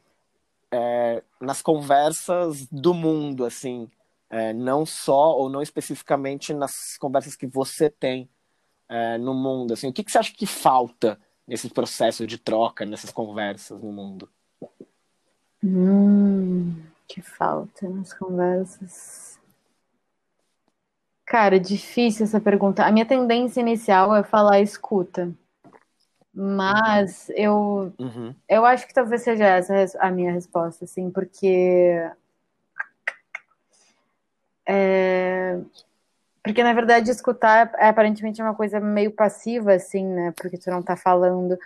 [0.76, 3.90] é, nas conversas do mundo, assim,
[4.30, 8.30] é, não só ou não especificamente nas conversas que você tem
[8.90, 12.86] é, no mundo, assim, o que, que você acha que falta nesse processo de troca,
[12.86, 14.30] nessas conversas no mundo?
[15.64, 16.76] Hum,
[17.08, 19.40] que falta nas conversas.
[21.26, 22.86] Cara, difícil essa pergunta.
[22.86, 25.34] A minha tendência inicial é falar escuta.
[26.36, 28.36] Mas eu, uhum.
[28.50, 32.12] eu acho que talvez seja essa a minha resposta, assim, porque.
[34.68, 35.58] É,
[36.44, 40.34] porque, na verdade, escutar é, aparentemente é uma coisa meio passiva, assim, né?
[40.36, 41.58] Porque tu não tá falando.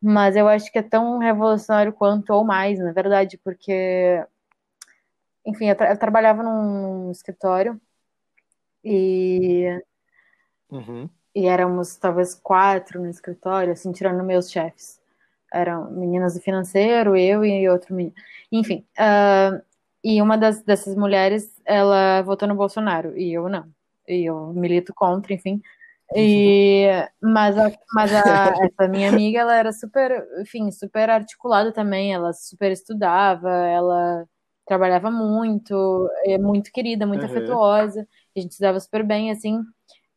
[0.00, 4.22] Mas eu acho que é tão revolucionário quanto, ou mais, na verdade, porque.
[5.46, 7.80] Enfim, eu, tra eu trabalhava num escritório
[8.84, 9.82] e.
[10.70, 15.00] Uhum e éramos talvez quatro no escritório, assim, tirando meus chefes.
[15.52, 18.14] Eram meninas do financeiro, eu e outro menino.
[18.50, 19.62] Enfim, uh,
[20.02, 23.66] e uma das, dessas mulheres, ela votou no Bolsonaro, e eu não.
[24.08, 25.62] E eu milito contra, enfim.
[26.16, 26.86] E,
[27.22, 32.32] mas a, mas a, essa minha amiga, ela era super, enfim, super articulada também, ela
[32.32, 34.26] super estudava, ela
[34.66, 37.30] trabalhava muito, é muito querida, muito uhum.
[37.30, 39.62] afetuosa, a gente se dava super bem, assim,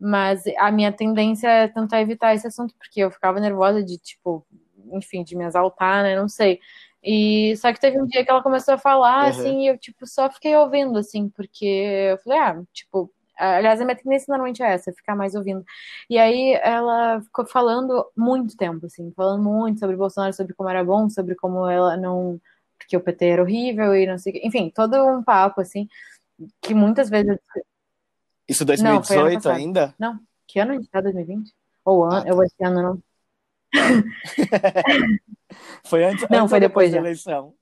[0.01, 4.43] mas a minha tendência é tentar evitar esse assunto, porque eu ficava nervosa de, tipo,
[4.91, 6.15] enfim, de me exaltar, né?
[6.15, 6.59] Não sei.
[7.03, 9.29] E só que teve um dia que ela começou a falar, uhum.
[9.29, 13.85] assim, e eu, tipo, só fiquei ouvindo, assim, porque eu falei, ah, tipo, aliás, a
[13.85, 15.63] minha tendência normalmente é essa, ficar mais ouvindo.
[16.09, 20.83] E aí ela ficou falando muito tempo, assim, falando muito sobre Bolsonaro, sobre como era
[20.83, 22.41] bom, sobre como ela não.
[22.77, 24.41] Porque o PT era horrível e não sei.
[24.43, 25.87] Enfim, todo um papo, assim,
[26.61, 27.37] que muantas vezes
[28.47, 29.95] isso 2018 não, ainda?
[29.97, 30.19] Não.
[30.47, 31.53] Que ano a gente tá 2020?
[31.85, 32.15] Ou ano?
[32.15, 32.29] Ah, tá.
[32.29, 33.03] Eu esse ano não.
[35.85, 37.53] foi antes, não, antes foi depois, depois da eleição.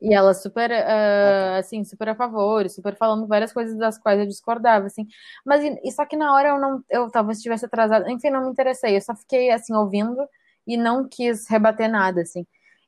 [0.00, 4.26] E ela super, uh, assim, super a favor, super falando várias coisas das quais eu
[4.26, 5.06] discordava, assim.
[5.44, 8.50] Mas, e, só que na hora eu não, eu talvez estivesse atrasada, enfim, não me
[8.50, 8.96] interessei.
[8.96, 10.28] Eu só fiquei, assim, ouvindo
[10.66, 12.44] e não quis rebater nada, assim.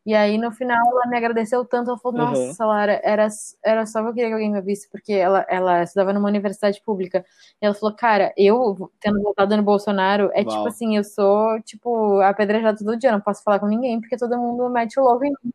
[0.07, 1.89] E aí, no final, ela me agradeceu tanto.
[1.91, 2.69] Ela falou: Nossa, uhum.
[2.69, 3.27] Lara, era,
[3.65, 7.25] era só eu queria que alguém me visse, porque ela, ela estudava numa universidade pública.
[7.61, 10.59] E ela falou: Cara, eu, tendo voltado no Bolsonaro, é tipo Uau.
[10.59, 14.37] tipo assim: eu sou, tipo, apedrejada todo dia, não posso falar com ninguém, porque todo
[14.37, 15.53] mundo mete o louco em mim.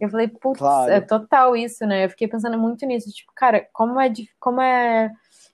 [0.00, 0.90] Eu falei: Putz, claro.
[0.90, 2.06] é total isso, né?
[2.06, 3.10] Eu fiquei pensando muito nisso.
[3.10, 5.10] Tipo, cara, como é, como é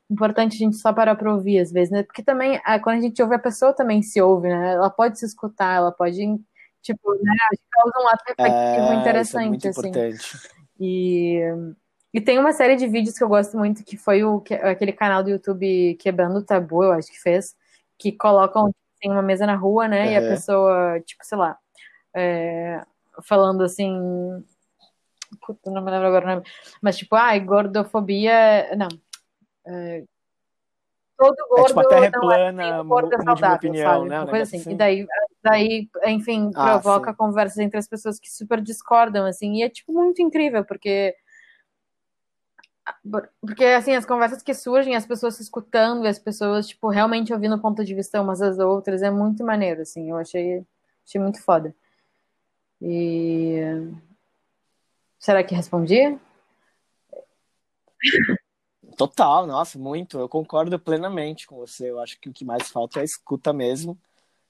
[0.09, 2.05] importante a gente só parar para ouvir às vezes, né?
[2.05, 4.75] Porque também, quando a gente ouve, a pessoa também se ouve, né?
[4.75, 6.39] Ela pode se escutar, ela pode
[6.83, 7.33] Tipo, né?
[7.51, 9.89] Acho que causa um ato efetivo é, interessante, é assim.
[9.89, 10.49] Importante.
[10.81, 11.41] E,
[12.15, 14.93] e tem uma série de vídeos que eu gosto muito, que foi o, que, aquele
[14.93, 17.57] canal do YouTube Quebrando o Tabu, eu acho que fez,
[17.99, 20.07] que colocam assim, uma mesa na rua, né?
[20.07, 20.13] Uhum.
[20.13, 21.59] E a pessoa, tipo, sei lá,
[22.15, 22.83] é,
[23.23, 24.45] falando assim.
[25.47, 26.43] Puta, não me lembro agora o nome.
[26.81, 28.75] Mas, tipo, ai, gordofobia.
[28.77, 28.89] Não.
[29.67, 30.05] É,
[31.19, 34.09] todo gordo é, tipo, a terra é plana, é assim, gordo é saudável, opinião, sabe?
[34.09, 34.21] Né?
[34.21, 34.57] Uma coisa assim.
[34.59, 34.73] assim.
[34.73, 35.07] E daí,
[35.51, 37.17] daí, enfim, ah, provoca sim.
[37.17, 41.15] conversas entre as pessoas que super discordam, assim, e é, tipo, muito incrível, porque
[43.43, 47.55] porque, assim, as conversas que surgem, as pessoas se escutando, as pessoas, tipo, realmente ouvindo
[47.55, 50.65] o ponto de vista umas das outras, é muito maneiro, assim, eu achei,
[51.07, 51.75] achei muito foda.
[52.81, 53.59] E...
[55.19, 56.19] Será que respondi?
[58.97, 60.19] Total, nossa, muito.
[60.19, 61.91] Eu concordo plenamente com você.
[61.91, 63.99] Eu acho que o que mais falta é a escuta mesmo.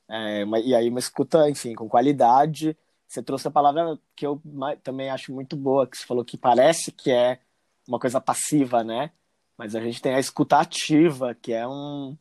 [0.09, 2.77] É, e aí, uma escuta, enfim, com qualidade.
[3.07, 4.41] Você trouxe a palavra que eu
[4.83, 7.41] também acho muito boa, que você falou que parece que é
[7.87, 9.11] uma coisa passiva, né?
[9.57, 12.17] Mas a gente tem a escuta ativa, que é um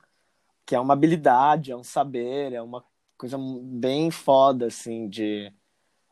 [0.66, 2.84] que é uma habilidade, é um saber, é uma
[3.18, 5.52] coisa bem foda, assim, de,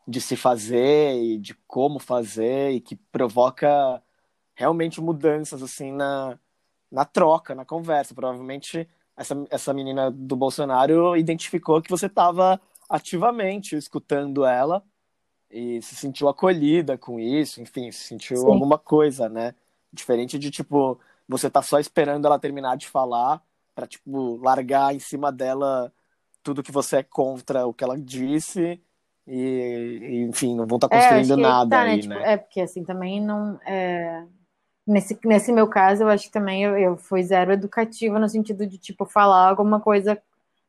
[0.08, 4.02] de se fazer e de como fazer e que provoca
[4.54, 6.38] realmente mudanças assim na,
[6.90, 8.14] na troca, na conversa.
[8.14, 14.82] Provavelmente essa, essa menina do Bolsonaro identificou que você estava ativamente escutando ela
[15.50, 18.46] e se sentiu acolhida com isso, enfim, se sentiu Sim.
[18.46, 19.54] alguma coisa, né?
[19.92, 23.42] Diferente de tipo, você tá só esperando ela terminar de falar
[23.74, 25.92] para tipo largar em cima dela
[26.42, 28.80] tudo que você é contra o que ela disse
[29.26, 31.90] e, e enfim, não vão estar tá é, construindo é, nada tá, né?
[31.90, 32.32] aí, tipo, né?
[32.32, 34.24] É porque assim também não é
[34.86, 38.66] nesse, nesse meu caso, eu acho que também eu, eu fui zero educativa no sentido
[38.66, 40.20] de, tipo, falar alguma coisa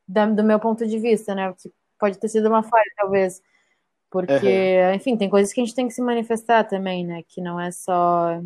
[0.06, 1.54] da, do meu ponto de vista, né?
[1.56, 3.42] Que pode ter sido uma falha, talvez.
[4.10, 4.94] Porque, uhum.
[4.94, 7.22] enfim, tem coisas que a gente tem que se manifestar também, né?
[7.28, 8.40] Que não é só.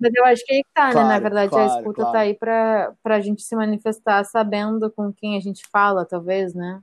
[0.00, 1.14] Mas eu acho que aí tá, claro, né?
[1.14, 2.12] Na verdade, claro, a escuta claro.
[2.12, 6.82] tá aí pra, pra gente se manifestar sabendo com quem a gente fala, talvez, né?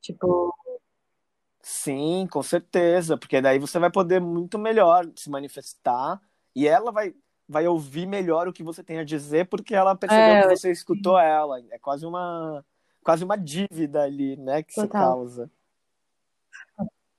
[0.00, 0.52] Tipo.
[1.62, 6.20] Sim, com certeza, porque daí você vai poder muito melhor se manifestar
[6.54, 7.14] e ela vai,
[7.48, 10.70] vai ouvir melhor o que você tem a dizer porque ela percebeu é, que você
[10.70, 11.60] escutou ela.
[11.70, 12.64] É quase uma,
[13.02, 14.86] quase uma dívida ali, né, que Total.
[14.86, 15.50] se causa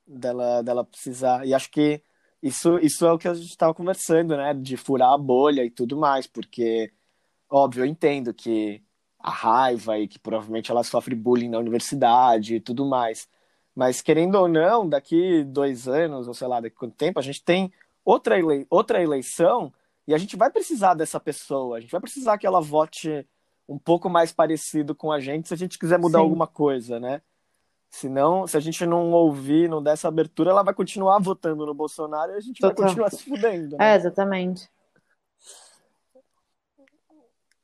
[0.09, 1.45] dela, dela precisar.
[1.45, 2.01] E acho que
[2.41, 4.53] isso, isso é o que a gente estava conversando, né?
[4.53, 6.91] De furar a bolha e tudo mais, porque,
[7.49, 8.81] óbvio, eu entendo que
[9.19, 13.27] a raiva e que provavelmente ela sofre bullying na universidade e tudo mais.
[13.75, 17.43] Mas, querendo ou não, daqui dois anos, ou sei lá, daqui quanto tempo, a gente
[17.43, 17.71] tem
[18.03, 18.65] outra, ele...
[18.69, 19.71] outra eleição
[20.09, 23.29] e a gente vai precisar dessa pessoa, a gente vai precisar que ela vote
[23.67, 26.23] um pouco mais parecido com a gente se a gente quiser mudar Sim.
[26.23, 27.21] alguma coisa, né?
[27.91, 31.75] Senão, se a gente não ouvir, não der essa abertura, ela vai continuar votando no
[31.75, 32.75] Bolsonaro e a gente Total.
[32.75, 33.77] vai continuar se fudendo.
[33.77, 33.93] Né?
[33.93, 34.67] É, exatamente.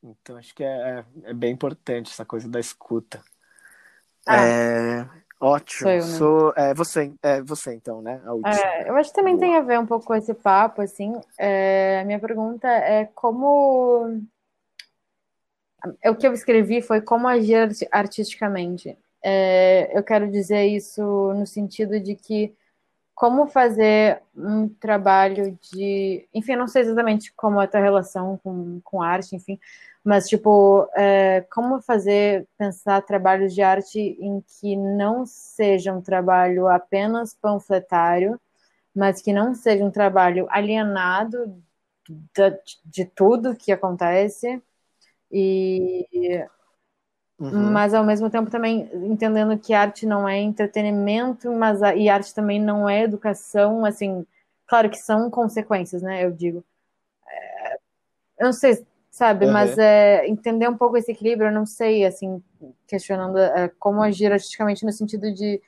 [0.00, 3.24] Então, acho que é, é, é bem importante essa coisa da escuta.
[4.24, 4.46] Ah.
[4.46, 5.08] É,
[5.40, 5.80] ótimo.
[5.80, 6.02] Sou, eu, né?
[6.02, 8.20] Sou é, você, é você, então, né?
[8.46, 9.46] É, eu acho que também Boa.
[9.46, 11.14] tem a ver um pouco com esse papo, assim.
[11.38, 14.20] É, a minha pergunta é como...
[16.04, 18.96] O que eu escrevi foi como agir artisticamente.
[19.22, 21.02] É, eu quero dizer isso
[21.34, 22.54] no sentido de que
[23.16, 26.28] como fazer um trabalho de.
[26.34, 29.58] Enfim, eu não sei exatamente como é a tua relação com, com arte, enfim,
[30.06, 36.68] mas, tipo, é, como fazer, pensar trabalhos de arte em que não seja um trabalho
[36.68, 38.40] apenas panfletário,
[38.94, 41.60] mas que não seja um trabalho alienado
[42.08, 44.62] de, de tudo que acontece
[45.30, 46.06] e
[47.38, 47.70] Uhum.
[47.70, 52.34] Mas ao mesmo tempo também entendendo que arte não é entretenimento, mas a, e arte
[52.34, 54.26] também não é educação, assim,
[54.66, 56.24] claro que são consequências, né?
[56.24, 56.64] Eu digo.
[57.28, 57.74] É,
[58.40, 59.52] eu não sei, sabe, uhum.
[59.52, 62.42] mas é, entender um pouco esse equilíbrio, eu não sei, assim,
[62.86, 65.58] questionando é, como agir artisticamente no sentido de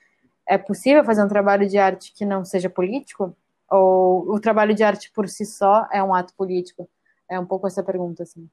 [0.46, 3.34] é possível fazer um trabalho de arte que não seja político?
[3.70, 6.86] Ou o trabalho de arte por si só é um ato político?
[7.26, 8.46] É um pouco essa pergunta, assim.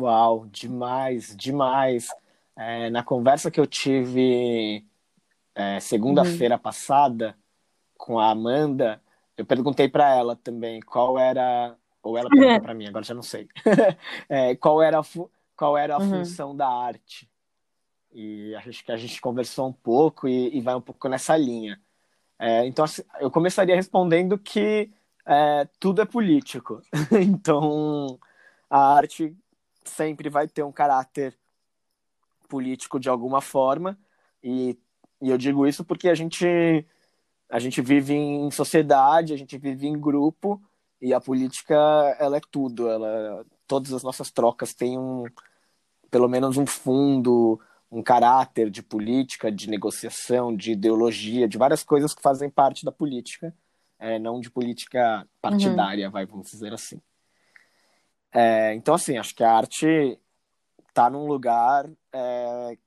[0.00, 2.06] Uau, demais, demais.
[2.56, 4.86] É, na conversa que eu tive
[5.56, 6.60] é, segunda-feira uhum.
[6.60, 7.36] passada
[7.96, 9.02] com a Amanda,
[9.36, 13.22] eu perguntei para ela também qual era, ou ela perguntou para mim, agora já não
[13.22, 13.48] sei,
[14.28, 15.02] é, qual era a,
[15.56, 16.10] qual era a uhum.
[16.10, 17.28] função da arte.
[18.12, 21.80] E acho que a gente conversou um pouco e, e vai um pouco nessa linha.
[22.38, 24.90] É, então, assim, eu começaria respondendo que
[25.26, 26.80] é, tudo é político.
[27.12, 28.18] então,
[28.70, 29.36] a arte
[29.84, 31.36] sempre vai ter um caráter
[32.48, 33.98] político de alguma forma,
[34.42, 34.78] e,
[35.20, 36.46] e eu digo isso porque a gente,
[37.50, 40.62] a gente vive em sociedade, a gente vive em grupo,
[41.00, 41.74] e a política
[42.18, 45.24] ela é tudo, ela, todas as nossas trocas têm um,
[46.10, 52.14] pelo menos um fundo, um caráter de política, de negociação, de ideologia, de várias coisas
[52.14, 53.54] que fazem parte da política,
[53.98, 56.12] é, não de política partidária, uhum.
[56.12, 57.00] vai, vamos dizer assim.
[58.32, 60.18] É, então, assim, acho que a arte
[60.92, 62.78] tá num lugar é,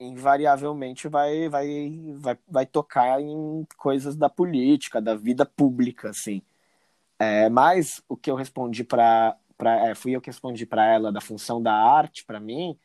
[0.00, 6.42] invariavelmente vai, vai, vai, vai tocar em coisas da política, da vida pública, assim.
[7.18, 9.36] É, mas o que eu respondi para
[9.84, 12.78] é, fui eu que respondi para ela da função da arte para mim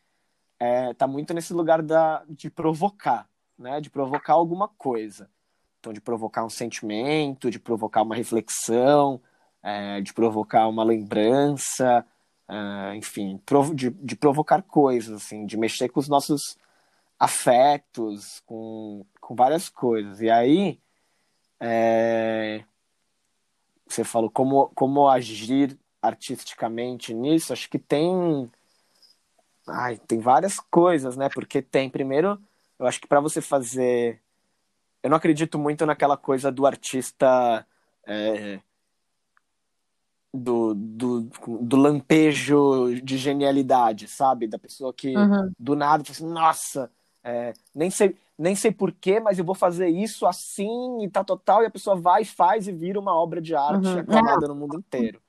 [0.58, 3.80] é, tá muito nesse lugar da, de provocar, né?
[3.80, 5.30] De provocar alguma coisa.
[5.78, 9.20] Então, de provocar um sentimento, de provocar uma reflexão,
[9.62, 12.06] é, de provocar uma lembrança,
[12.48, 13.40] uh, enfim,
[13.74, 16.56] de, de, provocar coisas, assim, de mexer com os nossos
[17.18, 20.20] afetos, com, com várias coisas.
[20.20, 20.80] E aí,
[21.60, 22.64] é,
[23.94, 28.50] você falou como, como agir artisticamente nisso, acho que tem.
[29.66, 31.28] Ai, tem várias coisas, né?
[31.28, 32.38] Porque tem, primeiro,
[32.78, 34.20] eu acho que para você fazer.
[35.02, 37.66] Eu não acredito muito naquela coisa do artista.
[38.06, 38.60] É,
[40.32, 41.30] do, do,
[41.60, 44.48] do lampejo de genialidade, sabe?
[44.48, 45.52] Da pessoa que uhum.
[45.56, 46.90] do nada fala assim, nossa,
[47.22, 51.62] é, nem sei nem sei porquê, mas eu vou fazer isso assim e tal, total,
[51.62, 53.98] e a pessoa vai, faz e vira uma obra de arte uhum.
[53.98, 55.20] aclamada no mundo inteiro.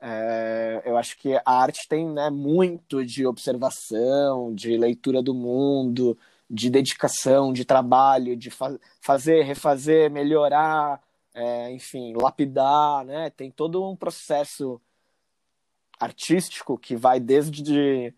[0.00, 6.18] É, eu acho que a arte tem né, muito de observação, de leitura do mundo,
[6.50, 11.00] de dedicação, de trabalho, de fa fazer, refazer, melhorar,
[11.32, 13.30] é, enfim, lapidar, né?
[13.30, 14.80] Tem todo um processo
[16.00, 18.12] artístico que vai desde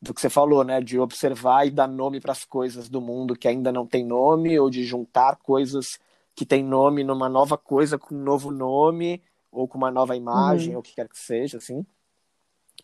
[0.00, 3.36] do que você falou, né, de observar e dar nome para as coisas do mundo
[3.36, 5.98] que ainda não tem nome, ou de juntar coisas
[6.34, 9.20] que têm nome numa nova coisa com um novo nome,
[9.50, 10.76] ou com uma nova imagem, uhum.
[10.76, 11.84] ou o que quer que seja, assim.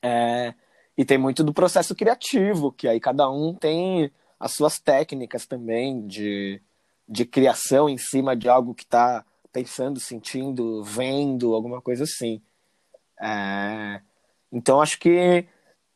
[0.02, 0.54] É,
[0.96, 6.04] e tem muito do processo criativo, que aí cada um tem as suas técnicas também
[6.06, 6.60] de,
[7.08, 12.42] de criação em cima de algo que está pensando, sentindo, vendo, alguma coisa assim.
[13.20, 14.00] É,
[14.50, 15.46] então acho que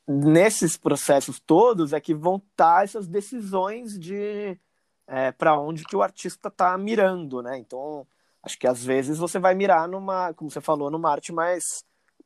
[0.09, 4.59] nesses processos todos é que vão estar essas decisões de
[5.07, 7.59] é, para onde que o artista está mirando, né?
[7.59, 8.07] Então,
[8.43, 11.63] acho que às vezes você vai mirar numa, como você falou, numa arte mais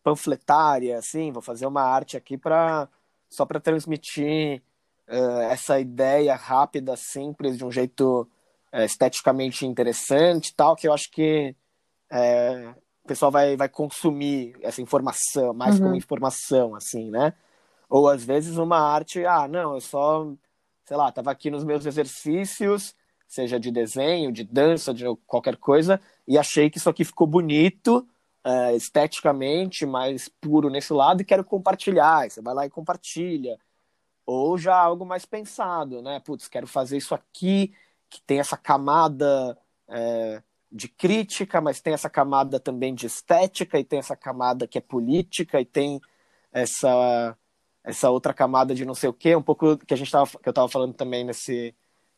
[0.03, 2.89] panfletária, assim, vou fazer uma arte aqui para
[3.28, 4.62] só para transmitir
[5.09, 8.28] uh, essa ideia rápida, simples, de um jeito
[8.72, 11.57] uh, esteticamente interessante, tal, que eu acho que
[12.12, 12.70] uh,
[13.05, 15.85] o pessoal vai, vai consumir essa informação, mais uhum.
[15.85, 17.33] como informação, assim, né?
[17.93, 20.26] Ou às vezes uma arte, ah, não, eu só,
[20.82, 22.95] sei lá, estava aqui nos meus exercícios,
[23.28, 27.99] seja de desenho, de dança, de qualquer coisa, e achei que isso aqui ficou bonito,
[28.47, 32.30] uh, esteticamente, mais puro nesse lado, e quero compartilhar.
[32.30, 33.59] você vai lá e compartilha.
[34.24, 36.18] Ou já algo mais pensado, né?
[36.20, 37.74] Putz, quero fazer isso aqui,
[38.09, 43.84] que tem essa camada é, de crítica, mas tem essa camada também de estética, e
[43.84, 46.01] tem essa camada que é política, e tem
[46.51, 47.36] essa
[47.85, 50.49] essa outra camada de não sei o quê, um pouco que a gente tava, que
[50.49, 51.74] eu estava falando também nesse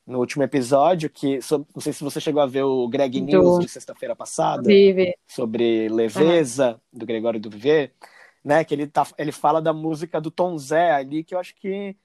[0.07, 3.27] no último episódio, que não sei se você chegou a ver o Greg do...
[3.27, 5.17] News de sexta-feira passada, Vive.
[5.27, 6.99] sobre leveza uhum.
[6.99, 7.95] do Gregório do Viver,
[8.45, 11.55] né, que ele tá ele fala da música do Tom Zé ali, que eu acho
[11.55, 11.97] que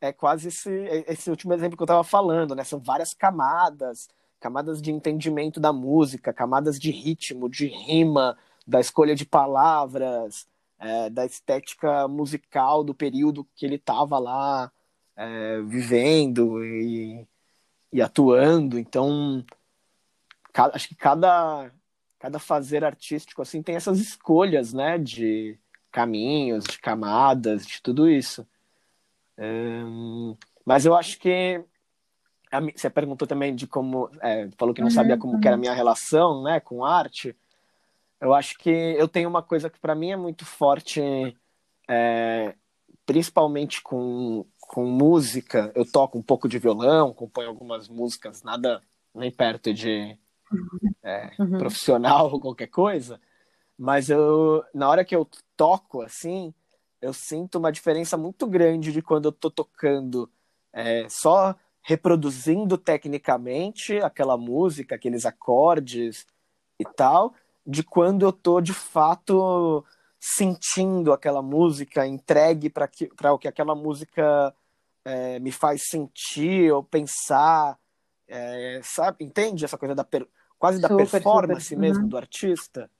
[0.00, 0.70] é quase esse,
[1.08, 2.62] esse último exemplo que eu estava falando, né?
[2.62, 4.08] São várias camadas,
[4.38, 10.46] camadas de entendimento da música, camadas de ritmo, de rima, da escolha de palavras,
[10.78, 14.70] é, da estética musical do período que ele estava lá
[15.16, 17.26] é, vivendo e,
[17.92, 18.78] e, atuando.
[18.78, 19.44] Então,
[20.52, 21.70] cada, acho que cada,
[22.18, 25.58] cada fazer artístico assim tem essas escolhas, né, de
[25.90, 28.46] caminhos, de camadas, de tudo isso.
[29.36, 29.82] É,
[30.64, 31.64] mas eu acho que
[32.74, 35.60] você perguntou também de como é, falou que não sabia como era a uhum.
[35.60, 37.36] minha relação né com arte
[38.20, 41.00] eu acho que eu tenho uma coisa que para mim é muito forte,
[41.88, 42.54] é,
[43.06, 45.70] principalmente com, com música.
[45.74, 48.82] Eu toco um pouco de violão, componho algumas músicas, nada
[49.14, 50.18] nem perto de
[51.02, 51.58] é, uhum.
[51.58, 53.20] profissional ou qualquer coisa.
[53.76, 56.52] Mas eu, na hora que eu toco assim,
[57.00, 60.28] eu sinto uma diferença muito grande de quando eu tô tocando
[60.72, 66.26] é, só reproduzindo tecnicamente aquela música, aqueles acordes
[66.78, 67.34] e tal,
[67.68, 69.84] de quando eu tô de fato
[70.18, 74.54] sentindo aquela música, entregue para o que aquela música
[75.04, 77.78] é, me faz sentir ou pensar,
[78.26, 79.22] é, sabe?
[79.22, 80.26] Entende essa coisa da per...
[80.58, 81.78] quase da super, performance super.
[81.78, 82.08] mesmo uhum.
[82.08, 82.90] do artista,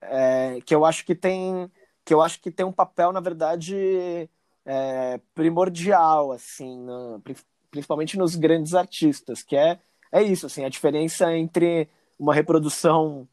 [0.00, 1.70] é, que eu acho que tem
[2.04, 4.28] que eu acho que tem um papel na verdade
[4.64, 7.22] é, primordial assim, no,
[7.70, 9.78] principalmente nos grandes artistas, que é
[10.10, 13.28] é isso assim, a diferença entre uma reprodução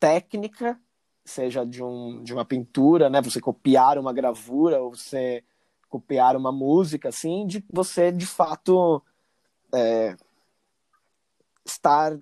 [0.00, 0.80] técnica,
[1.24, 3.20] seja de, um, de uma pintura, né?
[3.20, 5.44] Você copiar uma gravura ou você
[5.88, 9.02] copiar uma música, assim, de você de fato
[9.74, 10.16] é,
[11.64, 12.18] estar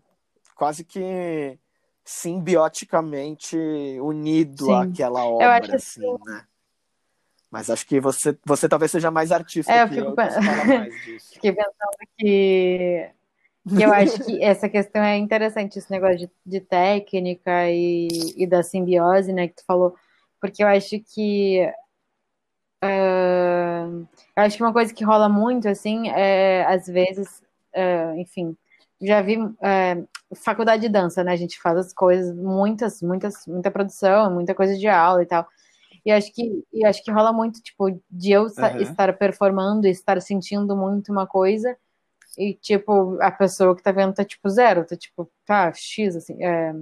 [0.56, 1.58] quase que
[2.04, 3.56] simbioticamente
[4.00, 4.74] unido Sim.
[4.74, 6.44] àquela obra, assim, assim, né?
[7.50, 10.08] Mas acho que você, você talvez seja mais artista é, eu que fico...
[10.08, 10.16] eu,
[11.32, 13.10] Fiquei pensando que
[13.66, 18.46] que eu acho que essa questão é interessante, esse negócio de, de técnica e, e,
[18.46, 19.94] da simbiose, né, que tu falou,
[20.40, 21.70] porque eu acho que
[22.84, 27.42] uh, eu acho que uma coisa que rola muito, assim, é, às vezes,
[27.74, 28.56] uh, enfim,
[29.00, 33.70] já vi uh, faculdade de dança, né, a gente faz as coisas, muitas, muitas, muita
[33.70, 35.46] produção, muita coisa de aula e tal,
[36.06, 38.80] e acho que, e acho que rola muito, tipo, de eu uhum.
[38.80, 41.76] estar performando e estar sentindo muito uma coisa,
[42.38, 46.42] e, tipo, a pessoa que tá vendo tá, tipo, zero, tá, tipo, tá, X, assim,
[46.44, 46.72] é...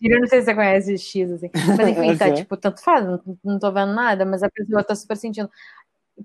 [0.00, 1.50] Eu não sei se você conhece X, assim.
[1.76, 4.94] Mas, enfim, tá, tipo, tanto faz, não, não tô vendo nada, mas a pessoa tá
[4.94, 5.50] super sentindo.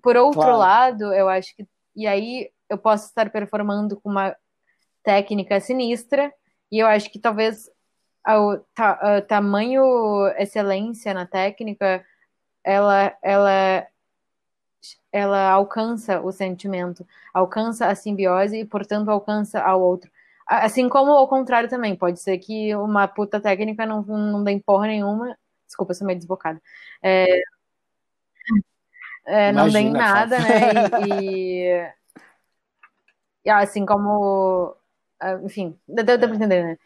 [0.02, 0.58] Por outro claro.
[0.58, 1.68] lado, eu acho que...
[1.94, 4.34] E aí, eu posso estar performando com uma
[5.04, 6.34] técnica sinistra,
[6.72, 7.70] e eu acho que talvez
[8.26, 9.84] o, ta, tamanho
[10.38, 12.06] excelência na técnica
[12.64, 13.86] ela, ela
[15.12, 20.12] ela alcança o sentimento, alcança a simbiose e, portanto, alcança ao outro.
[20.48, 24.88] Assim como ao contrário também, pode ser que uma puta técnica não, não dê porra
[24.88, 25.38] nenhuma.
[25.66, 26.62] Desculpa, eu sou meio desbocada.
[27.02, 27.26] É,
[29.26, 30.60] é, não dê nada, né?
[31.08, 31.94] E, e,
[33.46, 34.76] e, assim como.
[35.20, 36.78] Ah, enfim, deu, deu pra entender, né?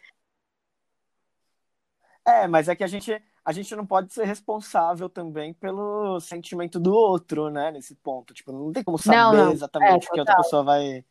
[2.27, 6.79] É, mas é que a gente, a gente não pode ser responsável também pelo sentimento
[6.79, 7.71] do outro, né?
[7.71, 8.33] Nesse ponto.
[8.33, 9.51] Tipo, não tem como saber não, não.
[9.51, 11.05] exatamente é, o que a outra pessoa vai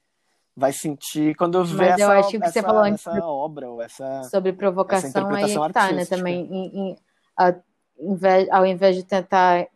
[0.57, 3.69] vai sentir quando vê Mas essa, eu acho que essa, você falou antes essa obra
[3.69, 6.05] ou essa sobre provocação essa aí é tá, né?
[6.05, 9.67] Também em, em, ao invés de tentar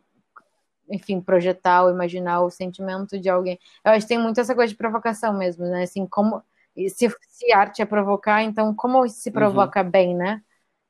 [0.89, 3.59] enfim, projetar ou imaginar o sentimento de alguém.
[3.85, 5.83] Eu acho que tem muito essa coisa de provocação mesmo, né?
[5.83, 6.41] Assim, como
[6.75, 9.89] se, se arte é provocar, então como se provoca uhum.
[9.89, 10.41] bem, né?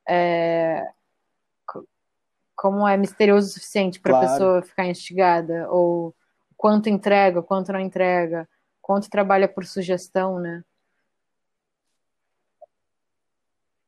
[0.08, 0.88] É,
[2.60, 4.34] como é misterioso o suficiente para a claro.
[4.34, 6.14] pessoa ficar instigada ou
[6.58, 8.46] quanto entrega, quanto não entrega
[8.90, 10.64] quanto trabalha por sugestão, né?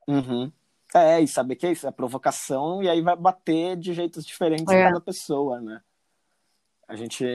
[0.08, 0.52] Uhum.
[0.94, 4.72] É, e saber que é isso, é provocação, e aí vai bater de jeitos diferentes
[4.72, 4.80] é.
[4.80, 5.82] em cada pessoa, né?
[6.88, 7.26] A gente,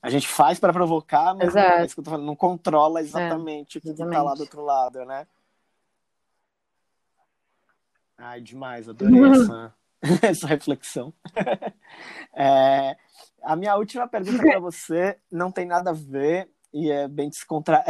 [0.00, 3.88] a gente faz para provocar, mas não, é falando, não controla exatamente é, o que
[3.88, 5.26] está lá do outro lado, né?
[8.16, 9.74] Ai, demais, adorei essa,
[10.22, 11.12] essa reflexão.
[12.34, 12.96] é,
[13.42, 17.84] a minha última pergunta para você não tem nada a ver, e é bem, descontra...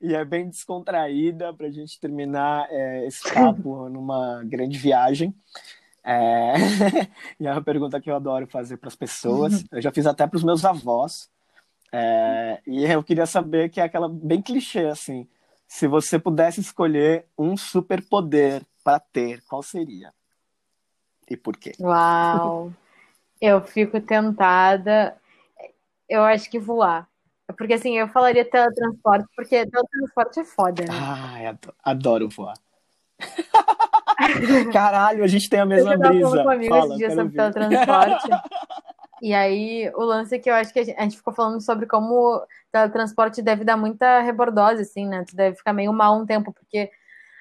[0.00, 5.34] e é bem descontraída para a gente terminar é, esse papo numa grande viagem.
[6.04, 6.54] É...
[7.40, 9.64] e é uma pergunta que eu adoro fazer para as pessoas.
[9.72, 11.28] Eu já fiz até para os meus avós.
[11.92, 12.60] É...
[12.66, 15.26] E eu queria saber que é aquela bem clichê assim.
[15.66, 20.12] Se você pudesse escolher um superpoder para ter, qual seria?
[21.28, 21.72] E por quê?
[21.80, 22.72] Uau!
[23.40, 25.16] Eu fico tentada.
[26.08, 27.08] Eu acho que voar.
[27.56, 30.92] Porque assim, eu falaria teletransporte, porque teletransporte é foda, né?
[30.92, 32.54] Ai, adoro voar.
[34.72, 36.36] Caralho, a gente tem a mesma eu brisa.
[36.38, 38.28] Eu com um amigo esse dia sobre teletransporte.
[39.20, 41.60] e aí, o lance é que eu acho que a gente, a gente ficou falando
[41.60, 45.24] sobre como teletransporte deve dar muita rebordose, assim, né?
[45.28, 46.90] Tu deve ficar meio mal um tempo, porque,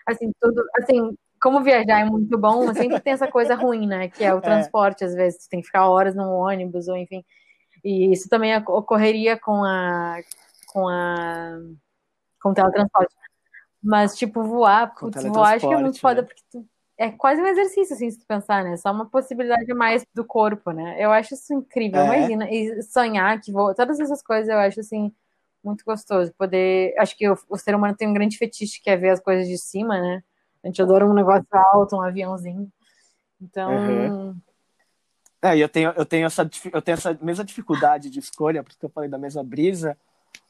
[0.06, 4.10] assim, tudo, assim, como viajar é muito bom, sempre tem essa coisa ruim, né?
[4.10, 4.42] Que é o é.
[4.42, 5.08] transporte, é.
[5.08, 7.26] às vezes, tu tem que ficar horas num ônibus, ou enfim.
[7.84, 10.20] E isso também ocorreria com a
[10.68, 11.60] com a
[12.42, 13.16] com o teletransporte.
[13.84, 16.28] Mas, tipo, voar, putz, voar acho que é muito foda, né?
[16.28, 16.64] porque tu,
[16.98, 18.78] é quase um exercício, assim, se tu pensar, né?
[18.78, 20.98] Só uma possibilidade mais do corpo, né?
[21.00, 22.06] Eu acho isso incrível, é.
[22.06, 22.48] imagina.
[22.52, 25.12] E sonhar que voa, todas essas coisas eu acho, assim,
[25.64, 26.32] muito gostoso.
[26.38, 26.94] Poder.
[27.00, 29.48] Acho que o, o, ser humano tem um grande fetiche que é ver as coisas
[29.48, 30.24] de cima, né?
[30.64, 32.72] A gente adora um negócio alto, um aviãozinho.
[33.42, 33.72] Então.
[33.72, 34.36] Uhum.
[35.42, 38.90] É, eu tenho, eu tenho essa eu tenho essa mesma dificuldade de escolha, porque eu
[38.90, 39.98] falei da mesma brisa,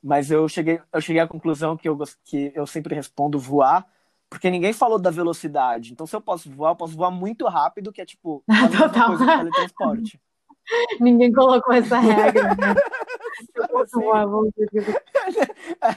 [0.04, 3.88] mas eu cheguei, eu cheguei à conclusão que eu, que eu sempre respondo voar,
[4.30, 5.94] porque ninguém falou da velocidade.
[5.94, 8.44] Então, se eu posso voar, eu posso voar muito rápido, que é tipo
[8.78, 9.08] Total.
[9.08, 10.20] coisa teletransporte.
[11.00, 12.76] Ninguém colocou essa regra, né?
[13.56, 14.52] Eu posso voar, vamos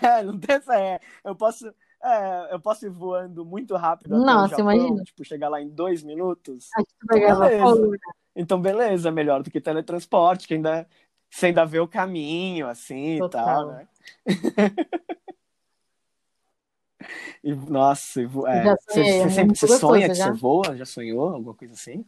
[0.02, 1.00] É, não tem essa é.
[1.22, 1.72] Eu posso,
[2.04, 4.18] é, eu posso ir voando muito rápido.
[4.18, 5.02] Nossa, Japão, imagina.
[5.02, 6.68] Tipo, chegar lá em dois minutos.
[6.74, 7.74] Acho que tu vai ganhar
[8.36, 10.88] então, beleza, melhor do que teletransporte, que ainda
[11.30, 13.42] você ainda vê o caminho, assim Total.
[13.42, 13.88] e tal, né?
[17.42, 20.26] e, nossa, é, sonhei, você, sempre, você sonha que já?
[20.26, 20.76] você voa?
[20.76, 21.28] Já sonhou?
[21.28, 22.04] Alguma coisa assim?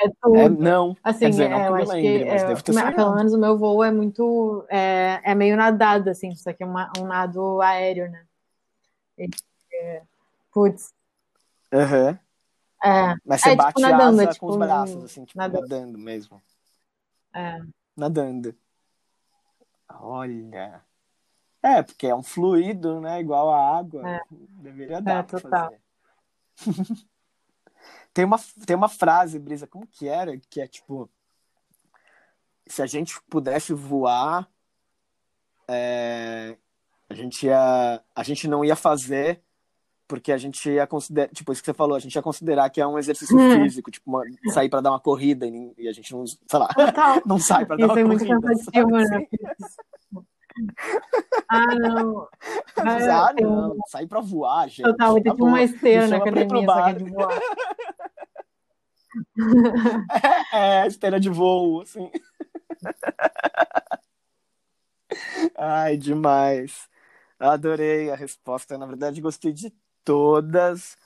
[0.00, 0.36] É tudo.
[0.36, 0.96] É, não.
[1.04, 3.92] Assim, dizer, não é, eu acho lembre, que é, pelo menos o meu voo é
[3.92, 4.64] muito.
[4.68, 8.24] É, é meio nadado, assim, só que é uma, um nado aéreo, né?
[9.18, 10.02] É,
[10.52, 10.92] putz.
[11.72, 12.10] Aham.
[12.10, 12.18] Uhum.
[12.84, 13.16] É.
[13.24, 15.98] Mas você é, bate tipo, nadando, asa tipo, com os braços, assim, tipo, nadando, nadando
[15.98, 16.42] mesmo.
[17.34, 17.60] É.
[17.96, 18.54] Nadando.
[19.88, 20.84] Olha.
[21.62, 23.20] É, porque é um fluido, né?
[23.20, 24.06] Igual a água.
[24.06, 24.20] É.
[24.30, 25.70] Deveria dar é, pra total.
[25.70, 25.80] fazer.
[28.12, 28.36] tem, uma,
[28.66, 30.36] tem uma frase, Brisa, como que era?
[30.38, 31.08] Que é tipo.
[32.66, 34.48] Se a gente pudesse voar,
[35.68, 36.56] é,
[37.14, 39.40] a gente ia, a gente não ia fazer
[40.06, 42.80] porque a gente ia considerar, tipo, isso que você falou, a gente ia considerar que
[42.80, 43.62] é um exercício hum.
[43.62, 47.22] físico, tipo, uma, sair para dar uma corrida e, a gente não, sei lá, Total.
[47.24, 48.52] não sai para dar uma isso corrida.
[48.52, 49.26] Isso é muito cansativo, né?
[51.48, 52.28] Ah, não.
[52.76, 53.76] Ah, ah não.
[53.86, 54.82] Sai pra voar, gente.
[54.82, 57.40] Total, tem tá uma esteira na academia, só é de voar.
[60.52, 62.10] É, é, esteira de voo, assim.
[65.56, 66.88] Ai, demais.
[67.50, 68.78] Adorei a resposta.
[68.78, 69.72] Na verdade, gostei de
[70.04, 70.96] todas.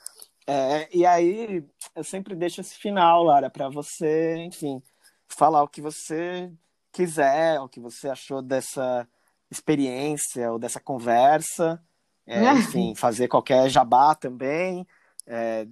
[0.47, 1.63] É, e aí,
[1.95, 4.81] eu sempre deixo esse final, Lara, para você, enfim,
[5.27, 6.51] falar o que você
[6.91, 9.07] quiser, o que você achou dessa
[9.51, 11.79] experiência ou dessa conversa.
[12.25, 14.87] é, enfim, fazer qualquer jabá também,
[15.27, 15.67] é,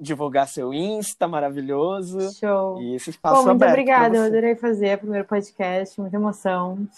[0.00, 2.32] divulgar seu Insta maravilhoso.
[2.32, 2.80] Show.
[2.80, 6.88] E esse espaço Bom, muito obrigada, eu adorei fazer o primeiro podcast, muita emoção.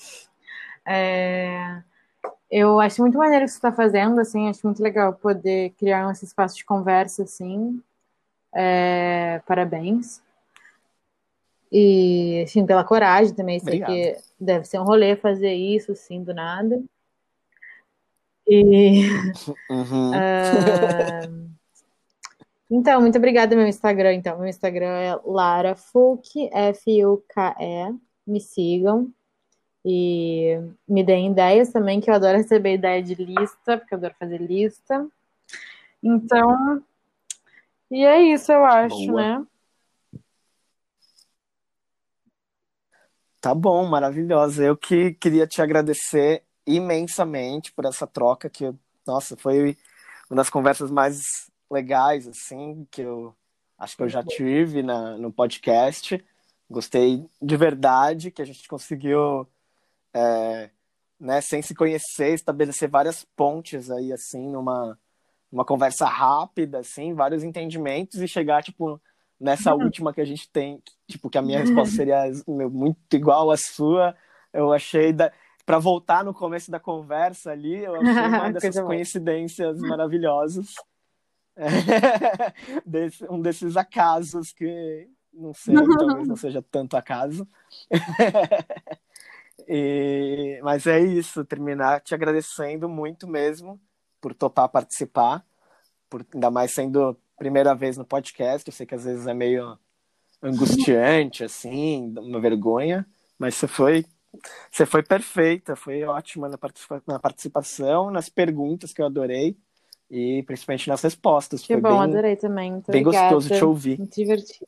[0.87, 1.83] É...
[2.57, 6.09] Eu acho muito maneiro o que você está fazendo, assim, acho muito legal poder criar
[6.13, 7.83] esse espaço de conversa, assim.
[8.55, 9.41] É...
[9.45, 10.23] Parabéns.
[11.73, 16.33] E, assim, pela coragem também, sei que deve ser um rolê fazer isso, assim, do
[16.33, 16.81] nada.
[18.47, 19.09] E...
[19.69, 20.13] Uhum.
[20.13, 21.55] Uh...
[22.71, 24.15] Então, muito obrigada, meu Instagram.
[24.15, 27.95] Então, meu Instagram é Lara Fuke, F-U-K-E.
[28.27, 29.13] Me sigam.
[29.85, 30.59] E
[30.89, 34.41] me deem ideias também, que eu adoro receber ideia de lista, porque eu adoro fazer
[34.41, 35.07] lista.
[36.03, 36.82] Então,
[37.91, 39.39] e é isso, eu acho, Boa.
[39.39, 39.47] né?
[43.41, 44.64] Tá bom, maravilhosa.
[44.64, 48.72] Eu que queria te agradecer imensamente por essa troca que,
[49.07, 49.76] nossa, foi
[50.30, 53.35] uma das conversas mais legais, assim, que eu
[53.78, 56.24] acho que eu já tive na, no podcast.
[56.70, 59.47] Gostei de verdade que a gente conseguiu,
[60.15, 60.71] é,
[61.19, 64.99] né, sem se conhecer, estabelecer várias pontes aí, assim, numa
[65.51, 69.01] uma conversa rápida, assim, vários entendimentos e chegar, tipo,
[69.39, 73.57] nessa última que a gente tem, tipo, que a minha resposta seria muito igual à
[73.57, 74.17] sua.
[74.53, 75.33] Eu achei da
[75.65, 80.75] para voltar no começo da conversa ali, eu achei uma dessas coincidências maravilhosas.
[82.85, 87.47] Desse, um desses acasos que não sei, talvez não seja tanto acaso.
[89.69, 93.81] E, mas é isso, terminar te agradecendo muito mesmo
[94.21, 95.45] por topar participar,
[96.09, 99.79] por ainda mais sendo primeira vez no podcast, eu sei que às vezes é meio
[100.43, 103.07] angustiante assim, uma vergonha,
[103.39, 104.05] mas você foi
[104.71, 109.57] você foi perfeita, foi ótima na, participa na participação, nas perguntas que eu adorei
[110.11, 111.61] e principalmente nas respostas.
[111.61, 112.73] Que Foi bom, bem, adorei também.
[112.73, 113.35] Muito bem obrigada.
[113.35, 113.99] gostoso te ouvir.
[113.99, 114.67] Muito divertido.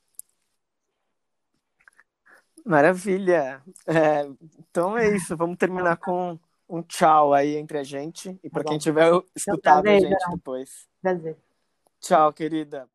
[2.67, 3.63] Maravilha.
[3.87, 5.37] É, então é isso.
[5.37, 6.37] Vamos terminar com
[6.69, 10.31] um tchau aí entre a gente e para tá quem tiver escutado prazer, a gente
[10.33, 10.89] depois.
[11.01, 11.37] Prazer.
[12.01, 12.89] Tchau, querida.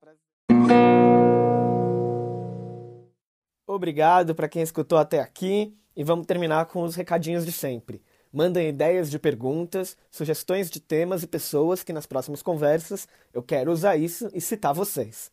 [3.65, 8.03] Obrigado para quem escutou até aqui e vamos terminar com os recadinhos de sempre.
[8.33, 13.71] Mandem ideias de perguntas, sugestões de temas e pessoas que nas próximas conversas eu quero
[13.71, 15.31] usar isso e citar vocês.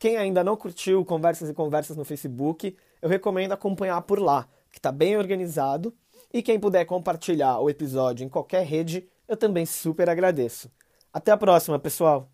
[0.00, 4.78] Quem ainda não curtiu Conversas e Conversas no Facebook, eu recomendo acompanhar por lá, que
[4.78, 5.94] está bem organizado.
[6.32, 10.70] E quem puder compartilhar o episódio em qualquer rede, eu também super agradeço.
[11.12, 12.30] Até a próxima, pessoal!